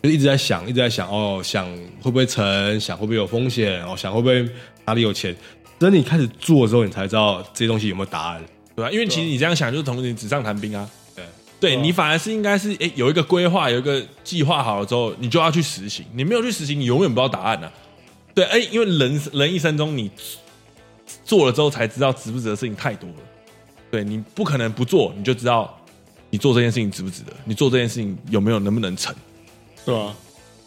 [0.04, 1.68] 就一直在想，一直在想，哦，想
[2.00, 4.48] 会不会成，想会不会有风险，哦，想会不会
[4.86, 5.36] 哪里有钱。
[5.80, 8.44] 等你开始做之后，你才知道这些东西有没有答案。
[8.76, 8.92] 对吧？
[8.92, 10.88] 因为其实你这样想，就是同时你纸上谈兵啊。
[11.16, 11.26] 对，
[11.60, 16.06] 对你反而是应该是哎有一个规划，有一个计划好了之后，你就要去实行。
[16.14, 17.72] 你没有去实行，你永远不知道答案呢、
[18.36, 20.12] 对，哎，因为人人一生中你
[21.24, 23.16] 做了之后才知道值不值得的事情太多了。
[23.90, 25.76] 对你不可能不做，你就知道
[26.30, 29.16] 你做这件事情值不值得，你做这件事情有没有能不能成。
[29.84, 30.14] 对吧？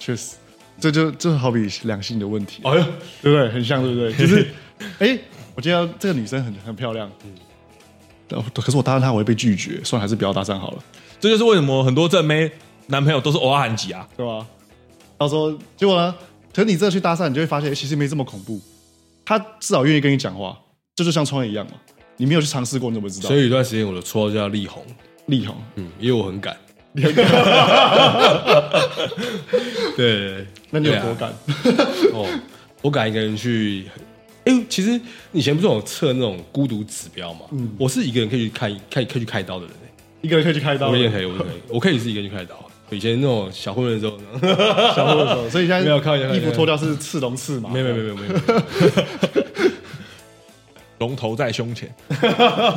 [0.00, 0.34] 确实，
[0.80, 2.82] 这就这好比两性的问题，哎呦，
[3.22, 3.48] 对不对？
[3.50, 4.12] 很像，对不对？
[4.14, 4.52] 就是，
[4.98, 5.18] 哎，
[5.54, 10.82] 我今天这个女生很很漂亮，嗯，可是我搭讪她我会被拒绝，算了，还是不要搭讪好了，
[11.18, 12.50] 这就是为什么很多正妹
[12.86, 14.08] 男朋友都是偶尔韩籍啊。
[14.16, 14.46] 对吧？
[15.18, 16.14] 到时候结果呢？
[16.52, 18.60] 可是你这去搭讪，你就会发现其实没这么恐怖，
[19.24, 20.58] 他至少愿意跟你讲话，
[20.96, 21.72] 这就像创业一样嘛，
[22.16, 23.28] 你没有去尝试过，你怎么知道？
[23.28, 24.84] 所以有一段时间我的绰号叫力宏，
[25.26, 26.56] 力宏，嗯，因为我很敢。
[29.96, 31.30] 对，那你有多敢？
[32.12, 32.26] 哦，
[32.82, 33.86] 我敢一个人去。
[34.50, 35.00] 哎、其实
[35.32, 37.40] 以前不是有测那种孤独指标嘛？
[37.52, 39.90] 嗯我是一个人可以去开开可以去开刀的人、欸，
[40.22, 42.54] 一个人可以去开刀，我也可以，我可以，我可以是一个人去开刀。
[42.90, 44.18] 以前那种小混混的时候，
[44.96, 48.34] 小混混的时候，所以现在 没有开玩笑开玩笑衣服脱掉是刺龙刺嘛，没有没有没有没有，
[50.98, 51.88] 龙头在胸前，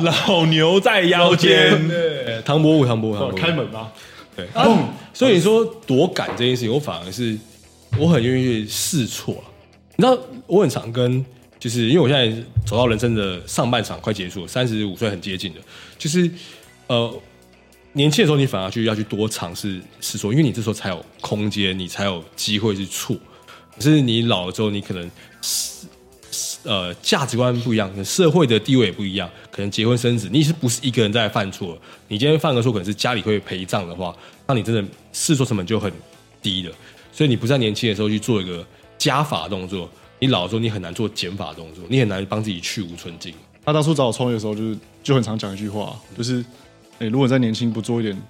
[0.02, 1.88] 老牛在腰间。
[1.88, 3.92] 对，唐伯虎，唐伯虎，唐哦伯虎开门吧，
[4.36, 4.46] 对，
[5.12, 7.36] 所以你说多感这件事情，我反而是
[7.98, 9.42] 我很愿意去试错了。
[9.96, 10.16] 你知道，
[10.46, 11.24] 我很常跟，
[11.64, 15.60] 就是因为我现在走到人生的上半场快结束了，三十五岁很接近的，
[15.96, 16.30] 就是
[16.88, 17.18] 呃，
[17.94, 23.16] 年轻的时候你反而去要去多尝试试错，因为你这时候才有空间，你才有机会去错。
[23.74, 25.10] 可是你老了之后，你可能
[26.64, 31.80] 呃价值观不一样，社会的地位也不一样，可能结婚生子，你是不是一个人在犯错？
[32.08, 34.14] 你今天犯个错，可能是家里会陪葬的话，
[34.46, 34.84] 那你真的
[35.14, 35.90] 试错成本就很
[36.42, 36.74] 低了。
[37.10, 38.62] 所以你不在年轻的时候去做一个
[38.98, 39.90] 加法动作，
[40.24, 43.34] 你老的时候你很难做减法动作，你很难帮自己去无存精。
[43.62, 46.42] 他当初找我创业的时候，就是就很常讲一句话，就是，
[46.98, 48.22] 哎、如果你在年轻不做一点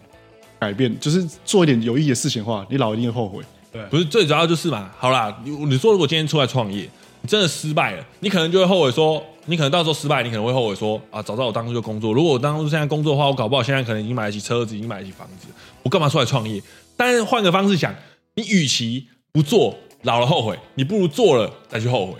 [0.59, 3.45] 改变，就是做一点有意义的事情的话，你老一定会后悔。
[3.73, 6.89] 对不是最主要就是嘛，好啦，你你说如果今天出来创业，
[7.21, 15.49] 你真的失败了，你可能就会后悔说，你可能到时候失败，你可能会后悔说啊，早知道我当初就工作，如果我当初现在工作的话，我搞不好现在可能已经买得起车子，已经买得起房子，
[15.83, 16.63] 我干嘛出来创业？
[16.97, 17.95] 但是换个方式想，
[18.35, 22.15] 你与其不做，老了后悔，你不如做了再去后悔。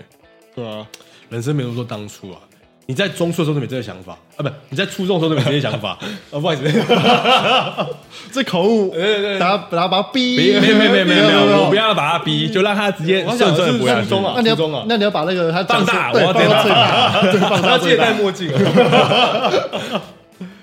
[0.53, 0.85] 对啊，
[1.29, 2.37] 人生没有说当初啊，
[2.85, 5.97] 你在中初的时候都没这个想法啊，不，你在初中的时候都没这些想法
[6.31, 6.63] 啊，不好意思，
[8.31, 8.93] 这口误，
[9.39, 11.93] 大家大家把他逼，没有没有没有没有没有，我不要。
[11.95, 14.09] 把他逼，就让他直接我顺顺不下去。
[14.09, 18.05] 那你要那你要把那个他讲放大我要放大，对，放大最大。
[18.05, 19.51] 得 戴墨镜啊。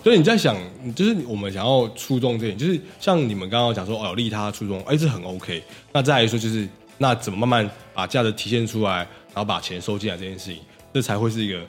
[0.05, 0.55] 所以你在想，
[0.95, 5.63] 就是我们想要初中这点，就是像你们刚刚讲说，哦，利他初中，哎，这很 OK。
[5.93, 6.69] 那再来说，就是
[7.03, 10.63] 那怎么慢慢把价值体现出来，然后把钱收进来这件事情，
[10.95, 11.61] 这才会是一个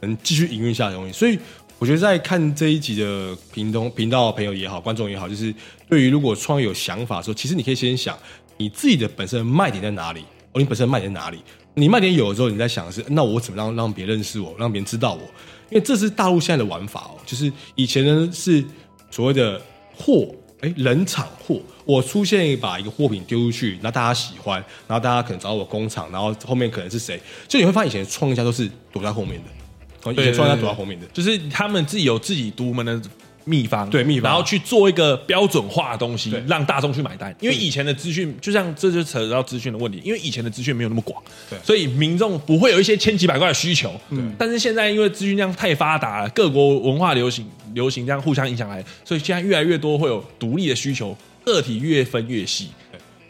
[0.00, 1.12] 能继续营运下的东西。
[1.12, 1.38] 所以
[1.78, 5.52] 我觉得在看这一集的频东频道朋友也好，观众也好，就是
[5.88, 8.16] 对于如果创业有想法的时候，其实你可以先想
[8.58, 10.20] 你自己的本身的卖点在哪里，
[10.52, 11.42] 哦，你本身的卖点在哪里？
[11.74, 15.22] 你卖点有的时候，你在想的是，那我怎么让让别人认识我，让别人知道我？
[15.70, 18.62] 因为这是大陆现在的玩法哦，就是以前呢是
[19.10, 19.58] 所谓的
[19.96, 20.28] 货，
[20.62, 29.50] 哎，冷场货，我出现一把一个货品丢出去，那大家喜欢，然后大家可能找我工厂，然后后面可能是谁，就你会发现以前创业家都是躲在后面的，
[30.04, 33.02] 哦，以前创业家躲在后面的，就是他们自己有自己独门的
[33.44, 34.30] 秘方，对秘方。
[34.30, 37.34] 然后去做一个标准化的东西对，让大众去买单。
[37.40, 41.58] 因为以前的资讯，就像这就扯到资讯的问题，因为以前的资讯没有那么广，对。
[41.64, 43.92] 所以民众不会有一些千奇百怪的需求。
[44.10, 52.68] 嗯，但是现在因为资讯量太发达了，各国文化流行流行这样互相影响来，所以现在越来越多会有独立的需求，个体越分越细，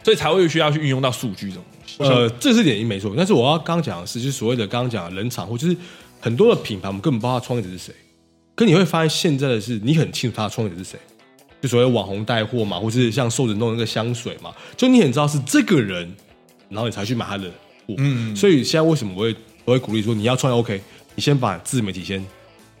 [0.03, 1.95] 所以才会需要去运用到数据这种东西。
[1.99, 5.75] 呃，这是点一没错，但是我要刚刚讲的是，就是所谓的刚刚讲的冷场或，就是
[6.19, 7.93] 很多的品牌我们根本不知道创业者是谁，
[8.55, 10.99] 可你会发现现在的是你很清楚他的创业者是谁，
[11.61, 16.13] 就所谓网红带货嘛，或是像瘦子弄那个香水嘛，就你很知道是这个人，
[16.69, 17.45] 然后你才去买他的
[17.87, 17.95] 货。
[17.97, 19.35] 嗯，所以现在为什么我会
[19.65, 20.81] 我会鼓励说你要创业 OK，
[21.15, 22.23] 你先把自媒体先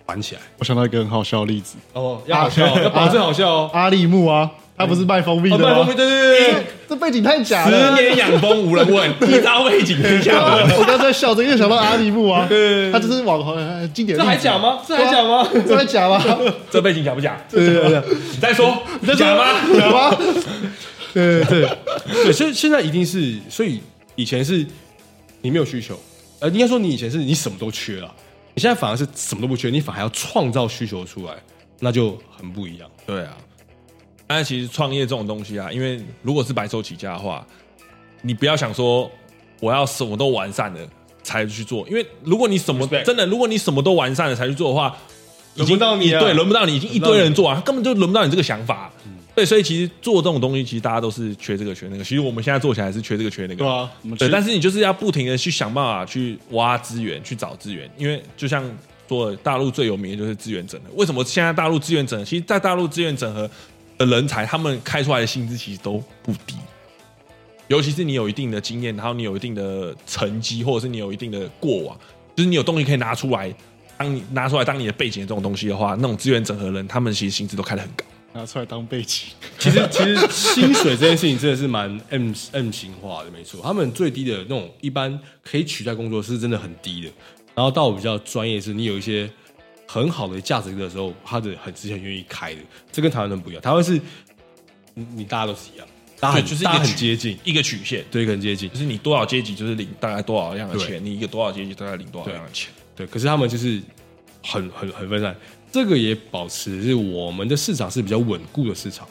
[0.05, 0.41] 玩起来。
[0.59, 3.71] 我想到一个很好笑的例子，哦，要好笑，要保证好笑哦。
[3.73, 4.51] 阿力木啊，
[4.83, 5.85] 他不是卖蜂蜜的吗？
[5.85, 7.99] 对对对对，这背景太假十了。
[7.99, 10.77] 年养蜂无人问， 一招背景天下闻。
[10.77, 12.47] 我刚才在笑着，因为想到阿里木啊，
[12.91, 14.17] 他就是网红呃经典。
[14.17, 14.57] 这还假？
[14.59, 14.79] 吗？
[14.87, 15.47] 这还假吗？
[15.65, 16.21] 这还假吗？
[16.69, 17.41] 这背景假不假？
[17.49, 18.77] 对对对，你再说，
[19.17, 19.45] 假吗？
[19.77, 20.17] 假吗？
[21.13, 21.69] 对对
[22.23, 23.79] 对，所以现在一定是，所以
[24.15, 24.65] 以前是
[25.41, 25.97] 你没有需求，
[26.39, 28.11] 呃，应该说你以前是你什么都缺了，
[28.55, 31.33] 你现在反而是什么都不缺，你反而要创造需求出来，
[31.79, 32.89] 那就很不一样。
[33.05, 33.37] 对啊，
[34.33, 37.45] 但其实创业这种东西啊，因为如果是白手起家的话，
[38.21, 39.09] 你不要想说
[39.59, 40.79] 我要什么都完善了
[41.21, 44.97] 才去做，因为如果你什么 Respect 真的，如果你什么都完善了才去做的话，
[45.55, 48.91] 已轮到你啊对，轮不到你，已经一堆人做啊，根本就轮不到你这个想法。
[49.05, 52.03] 嗯对，所以其实做这种东西，其实大家都是缺这个缺那个。
[52.03, 53.55] 其实我们现在做起来是缺这个缺那个。
[53.55, 58.63] 对啊，我们对，去但是你就是要不停的去想办法去挖资源，去找资源，因为就像
[59.09, 60.87] 说的，大陆最有名的就是资源整合。
[60.93, 62.23] 为什么现在大陆资源整合？
[62.23, 63.49] 其实，在大陆资源整合
[64.07, 66.55] 的人才，他们开出来的薪资其实都不低，
[67.67, 71.97] 尤其是你有一定的经验，然后你有一定的成绩，或者是你有一定的过往，
[72.35, 73.53] 就是你有东西可以拿出来，
[73.97, 78.05] 当你拿出来当你的背景的这种东西的话，那种资源整合人，他们其实薪资都开得很高。
[78.35, 79.27] 拿出来当背景。
[79.59, 83.59] 其实其实薪水这件事情真的是蛮 M M 型化的，没错。
[83.61, 87.11] 他们最低的那种一般可以取代工作是真的很低的。
[87.53, 89.29] 然后到比较专业是，你有一些
[89.93, 93.61] 很好的价值的时候，他的很之前愿意开的，这跟台湾人不一样。
[93.61, 94.01] 台湾是，
[94.95, 95.87] 你你大家都是一样，
[96.19, 98.77] 大家对，很大家很就是一个曲接近，一个曲线，对，很接近就。
[98.77, 102.73] 是你多少阶级就是领大概多少样的对钱，你一个多少阶级大概领多少样的钱。
[102.95, 103.79] 对，可是他们就是
[104.43, 105.35] 很很很分散，
[105.71, 109.07] 这个也保持是我们的市场是比较稳固的市场，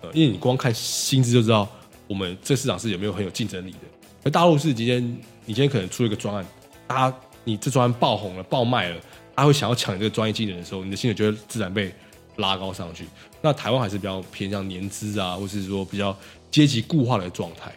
[0.00, 1.68] 呃，因为你光看薪资就知道
[2.06, 3.78] 我们这市场是有没有很有竞争力的。
[4.24, 5.02] 而大陆是今天
[5.44, 6.46] 你今天可能出了一个专案，
[6.86, 9.00] 大家你这专案爆红了、爆卖了，
[9.38, 11.94] 大家会想要抢你这个专业技能的时候，你的薪水就会自然被
[12.38, 13.04] 拉高上去。
[13.40, 16.16] 那台湾还是比较偏向年资啊，或是说比较
[16.50, 17.72] 阶级固化的状态，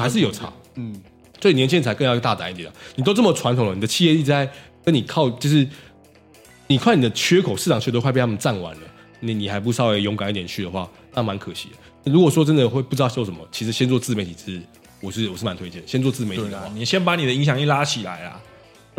[0.00, 0.52] 还是有差。
[0.76, 1.02] 嗯，
[1.40, 2.74] 所以年轻人才更要大胆一点啊！
[2.94, 4.48] 你都这么传统了，你的企业一直在
[4.84, 5.68] 跟你靠，就是
[6.68, 8.82] 你看你的缺口，市场缺都快被他们占完了，
[9.18, 11.70] 你你还不稍微勇敢一点去的话，那蛮可惜
[12.04, 12.12] 的。
[12.12, 14.62] 如果说真的会不知道做什么，其实先做自媒体是，
[15.00, 18.40] 我是我是蛮推荐，先做自媒体的话，，你先把你的影响力拉起来啊。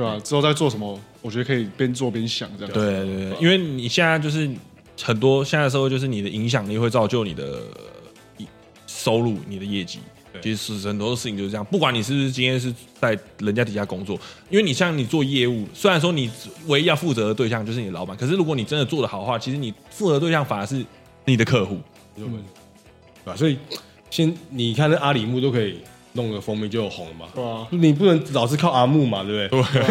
[0.02, 2.74] 对吧、之后再做什么，我觉得可以边做边想这样。
[2.74, 4.50] 对对对，因为你现在就是
[5.00, 7.62] 很多现在的社会，就是你的影响力会造就你的
[8.40, 8.46] 呃
[8.88, 10.00] 收入、你的业绩。
[10.34, 16.32] 对其实是很多事情就是这样，不管你是不是今天是在人家底下工作，因为你像你做业务，虽然说你
[16.66, 20.84] 唯一要负责的对象就是你的老板，可是如果你真的做的好的话，其实你负责的对象反而是
[21.26, 21.78] 你的客户。
[22.16, 22.26] 对
[23.24, 23.36] 吧？
[23.36, 23.56] 所以
[24.10, 25.80] 先你看那阿里木都可以
[26.14, 29.82] 弄个蜂蜜就红了嘛，对啊，你不能老是靠阿木嘛，对不对？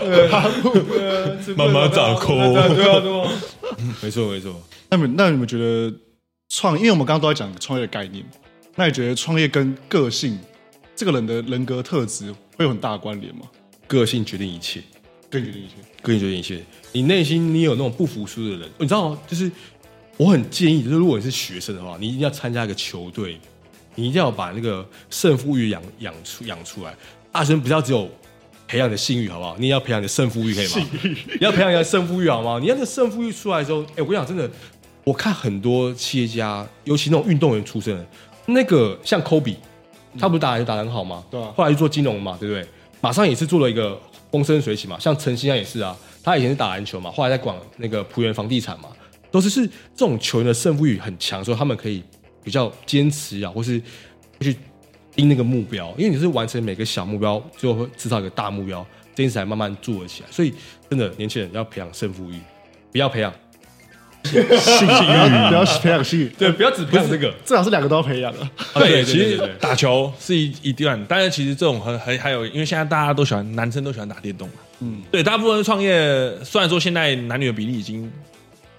[0.00, 0.72] 对，阿木
[1.56, 3.30] 慢慢长空对啊，对啊，
[4.02, 4.54] 没错没错。
[4.88, 5.92] 那你们那你们觉得
[6.48, 8.24] 创，因为我们刚刚都在讲创业的概念，
[8.76, 10.38] 那你觉得创业跟个性
[10.96, 13.42] 这个人的人格特质会有很大的关联吗？
[13.86, 14.80] 个性决定一切，
[15.28, 15.74] 个性决定一切。
[16.02, 16.64] 个性决定一切。
[16.92, 19.18] 你内心你有那种不服输的人，你知道吗？
[19.28, 19.50] 就是
[20.16, 23.38] 我很建议，就是如果你是学生的话，你一定要参加一个球队，
[24.00, 26.94] 你一定要把那个胜负欲养养出养出来。
[27.30, 28.08] 大学生不要只有
[28.66, 29.56] 培养你的性欲，好不好？
[29.58, 30.86] 你也要培养你的胜负欲，可以吗？
[31.02, 32.58] 你要培养你的胜负欲，好吗？
[32.60, 34.50] 你要那个胜负欲出来之后，哎、我跟你讲，真的，
[35.04, 38.06] 我看很多企业家，尤其那种运动员出身的，
[38.46, 39.56] 那个像科比，
[40.18, 41.22] 他不是打篮球打的很好吗？
[41.30, 42.66] 对啊后来去做金融嘛，对不对？
[43.00, 48.88] 马上也是做了一个风生水起嘛，像陈昕安也是啊，他以前是打篮球嘛，后来在管那个浦原房地产嘛，
[49.30, 52.02] 都是是这种球员的胜负欲很强，所以他们可以
[52.42, 53.80] 比较坚持啊，或是
[54.40, 54.56] 去
[55.14, 60.28] 盯那个目标，因为你是完成每个小目标，最后会制造一个大目标，这件事才慢慢做了起来。
[60.30, 60.54] 所以
[60.88, 62.38] 真的年轻人要培养胜负欲，
[62.92, 63.32] 不要培养，
[64.22, 67.32] 性性欲，不要培养性欲，对，不要只培养这个。
[67.44, 68.32] 最好是两个都要培养
[68.74, 74.54] 对，其实打球是一一段，但是其实这种很很还有，因为现在大家都喜欢，男生都喜欢打电动嘛。
[74.80, 78.10] 嗯，对，大部分创业虽然说现在男女的比例已经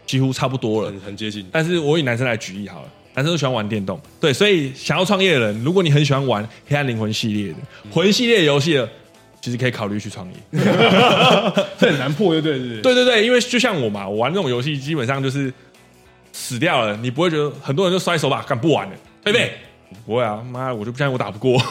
[0.05, 1.45] 几乎差不多了，很很接近。
[1.51, 7.57] 但是我以男生来举例好了，男生都喜欢玩电动，对，所以想要创业的人，如果你很喜欢玩《黑暗灵魂》系列的
[7.91, 8.89] 魂系列的游戏的，
[9.41, 10.34] 其实可以考虑去创业。
[11.78, 15.51] 这很难破，对对对对对对，因为就像我嘛，我玩这种游戏基本上就是
[16.32, 18.93] 死掉了，你不会觉得很多人就摔手把，干不玩了，
[19.24, 19.51] 对不对？
[20.06, 21.54] 不会啊，妈，我就不相信我打不过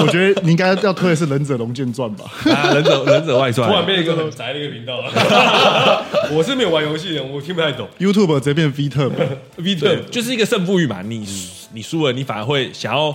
[0.00, 2.24] 我觉得你应该要推的是《忍者龙剑传》吧？
[2.54, 2.72] 啊！
[2.72, 5.10] 忍者 忍者外传突，然变一个很宅的一个频道了。
[6.32, 7.88] 我是没有玩游戏的，我听不太懂。
[7.98, 9.16] YouTube 直接变 V 特吧
[9.56, 11.02] ？V 对，就是一个胜负欲嘛。
[11.02, 11.26] 你
[11.72, 13.14] 你输了，你反而会想要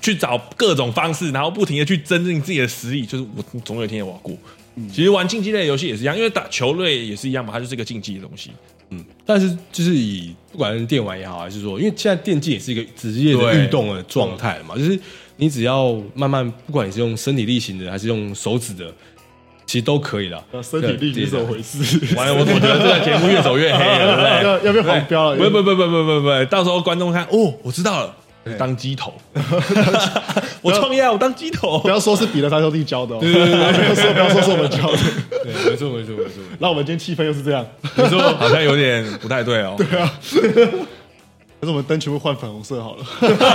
[0.00, 3.06] 去找各种方式，然后不停的去增进自己的实力。
[3.06, 4.36] 就是我总有一天也要过。
[4.92, 8.50] 其实玩竞技类的游戏也是一样，因为打球类也是一样嘛，它就是一个竞技的东西。
[8.90, 14.98] 嗯，但是就是以不管是电玩也好，还是说，因为现在电竞也是一个职业的对运动的状态嘛，就是
[15.36, 18.92] 你只要慢慢，不管你是用身体力行的，还是用手指的，
[19.64, 20.44] 其实都可以的。
[20.62, 22.14] 身体力行是怎么回事？
[22.16, 24.44] 完了，我总觉得这个节目越走越黑了，对不对？
[24.44, 25.36] 要要被黄标了？
[25.36, 28.16] 不不不不不不不，到时候观众看哦，我知道了，
[28.56, 29.12] 当鸡头，
[30.62, 31.88] 我创业啊，我当鸡头不。
[31.88, 34.98] 要说是彼得三兄弟教的哦，不要说不要说是我们教的。
[35.44, 36.42] 对，没错没错没错。
[36.58, 39.74] 那我们今天气氛又是这样，你说好像有点不太对哦。
[39.78, 40.12] 对啊
[41.60, 43.04] 可是我们灯全部换粉红色好了。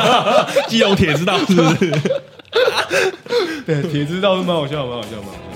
[0.70, 1.91] 基隆铁知道是不是？
[3.66, 5.55] 对，铁知道是蛮好笑，蛮好笑，蛮好笑。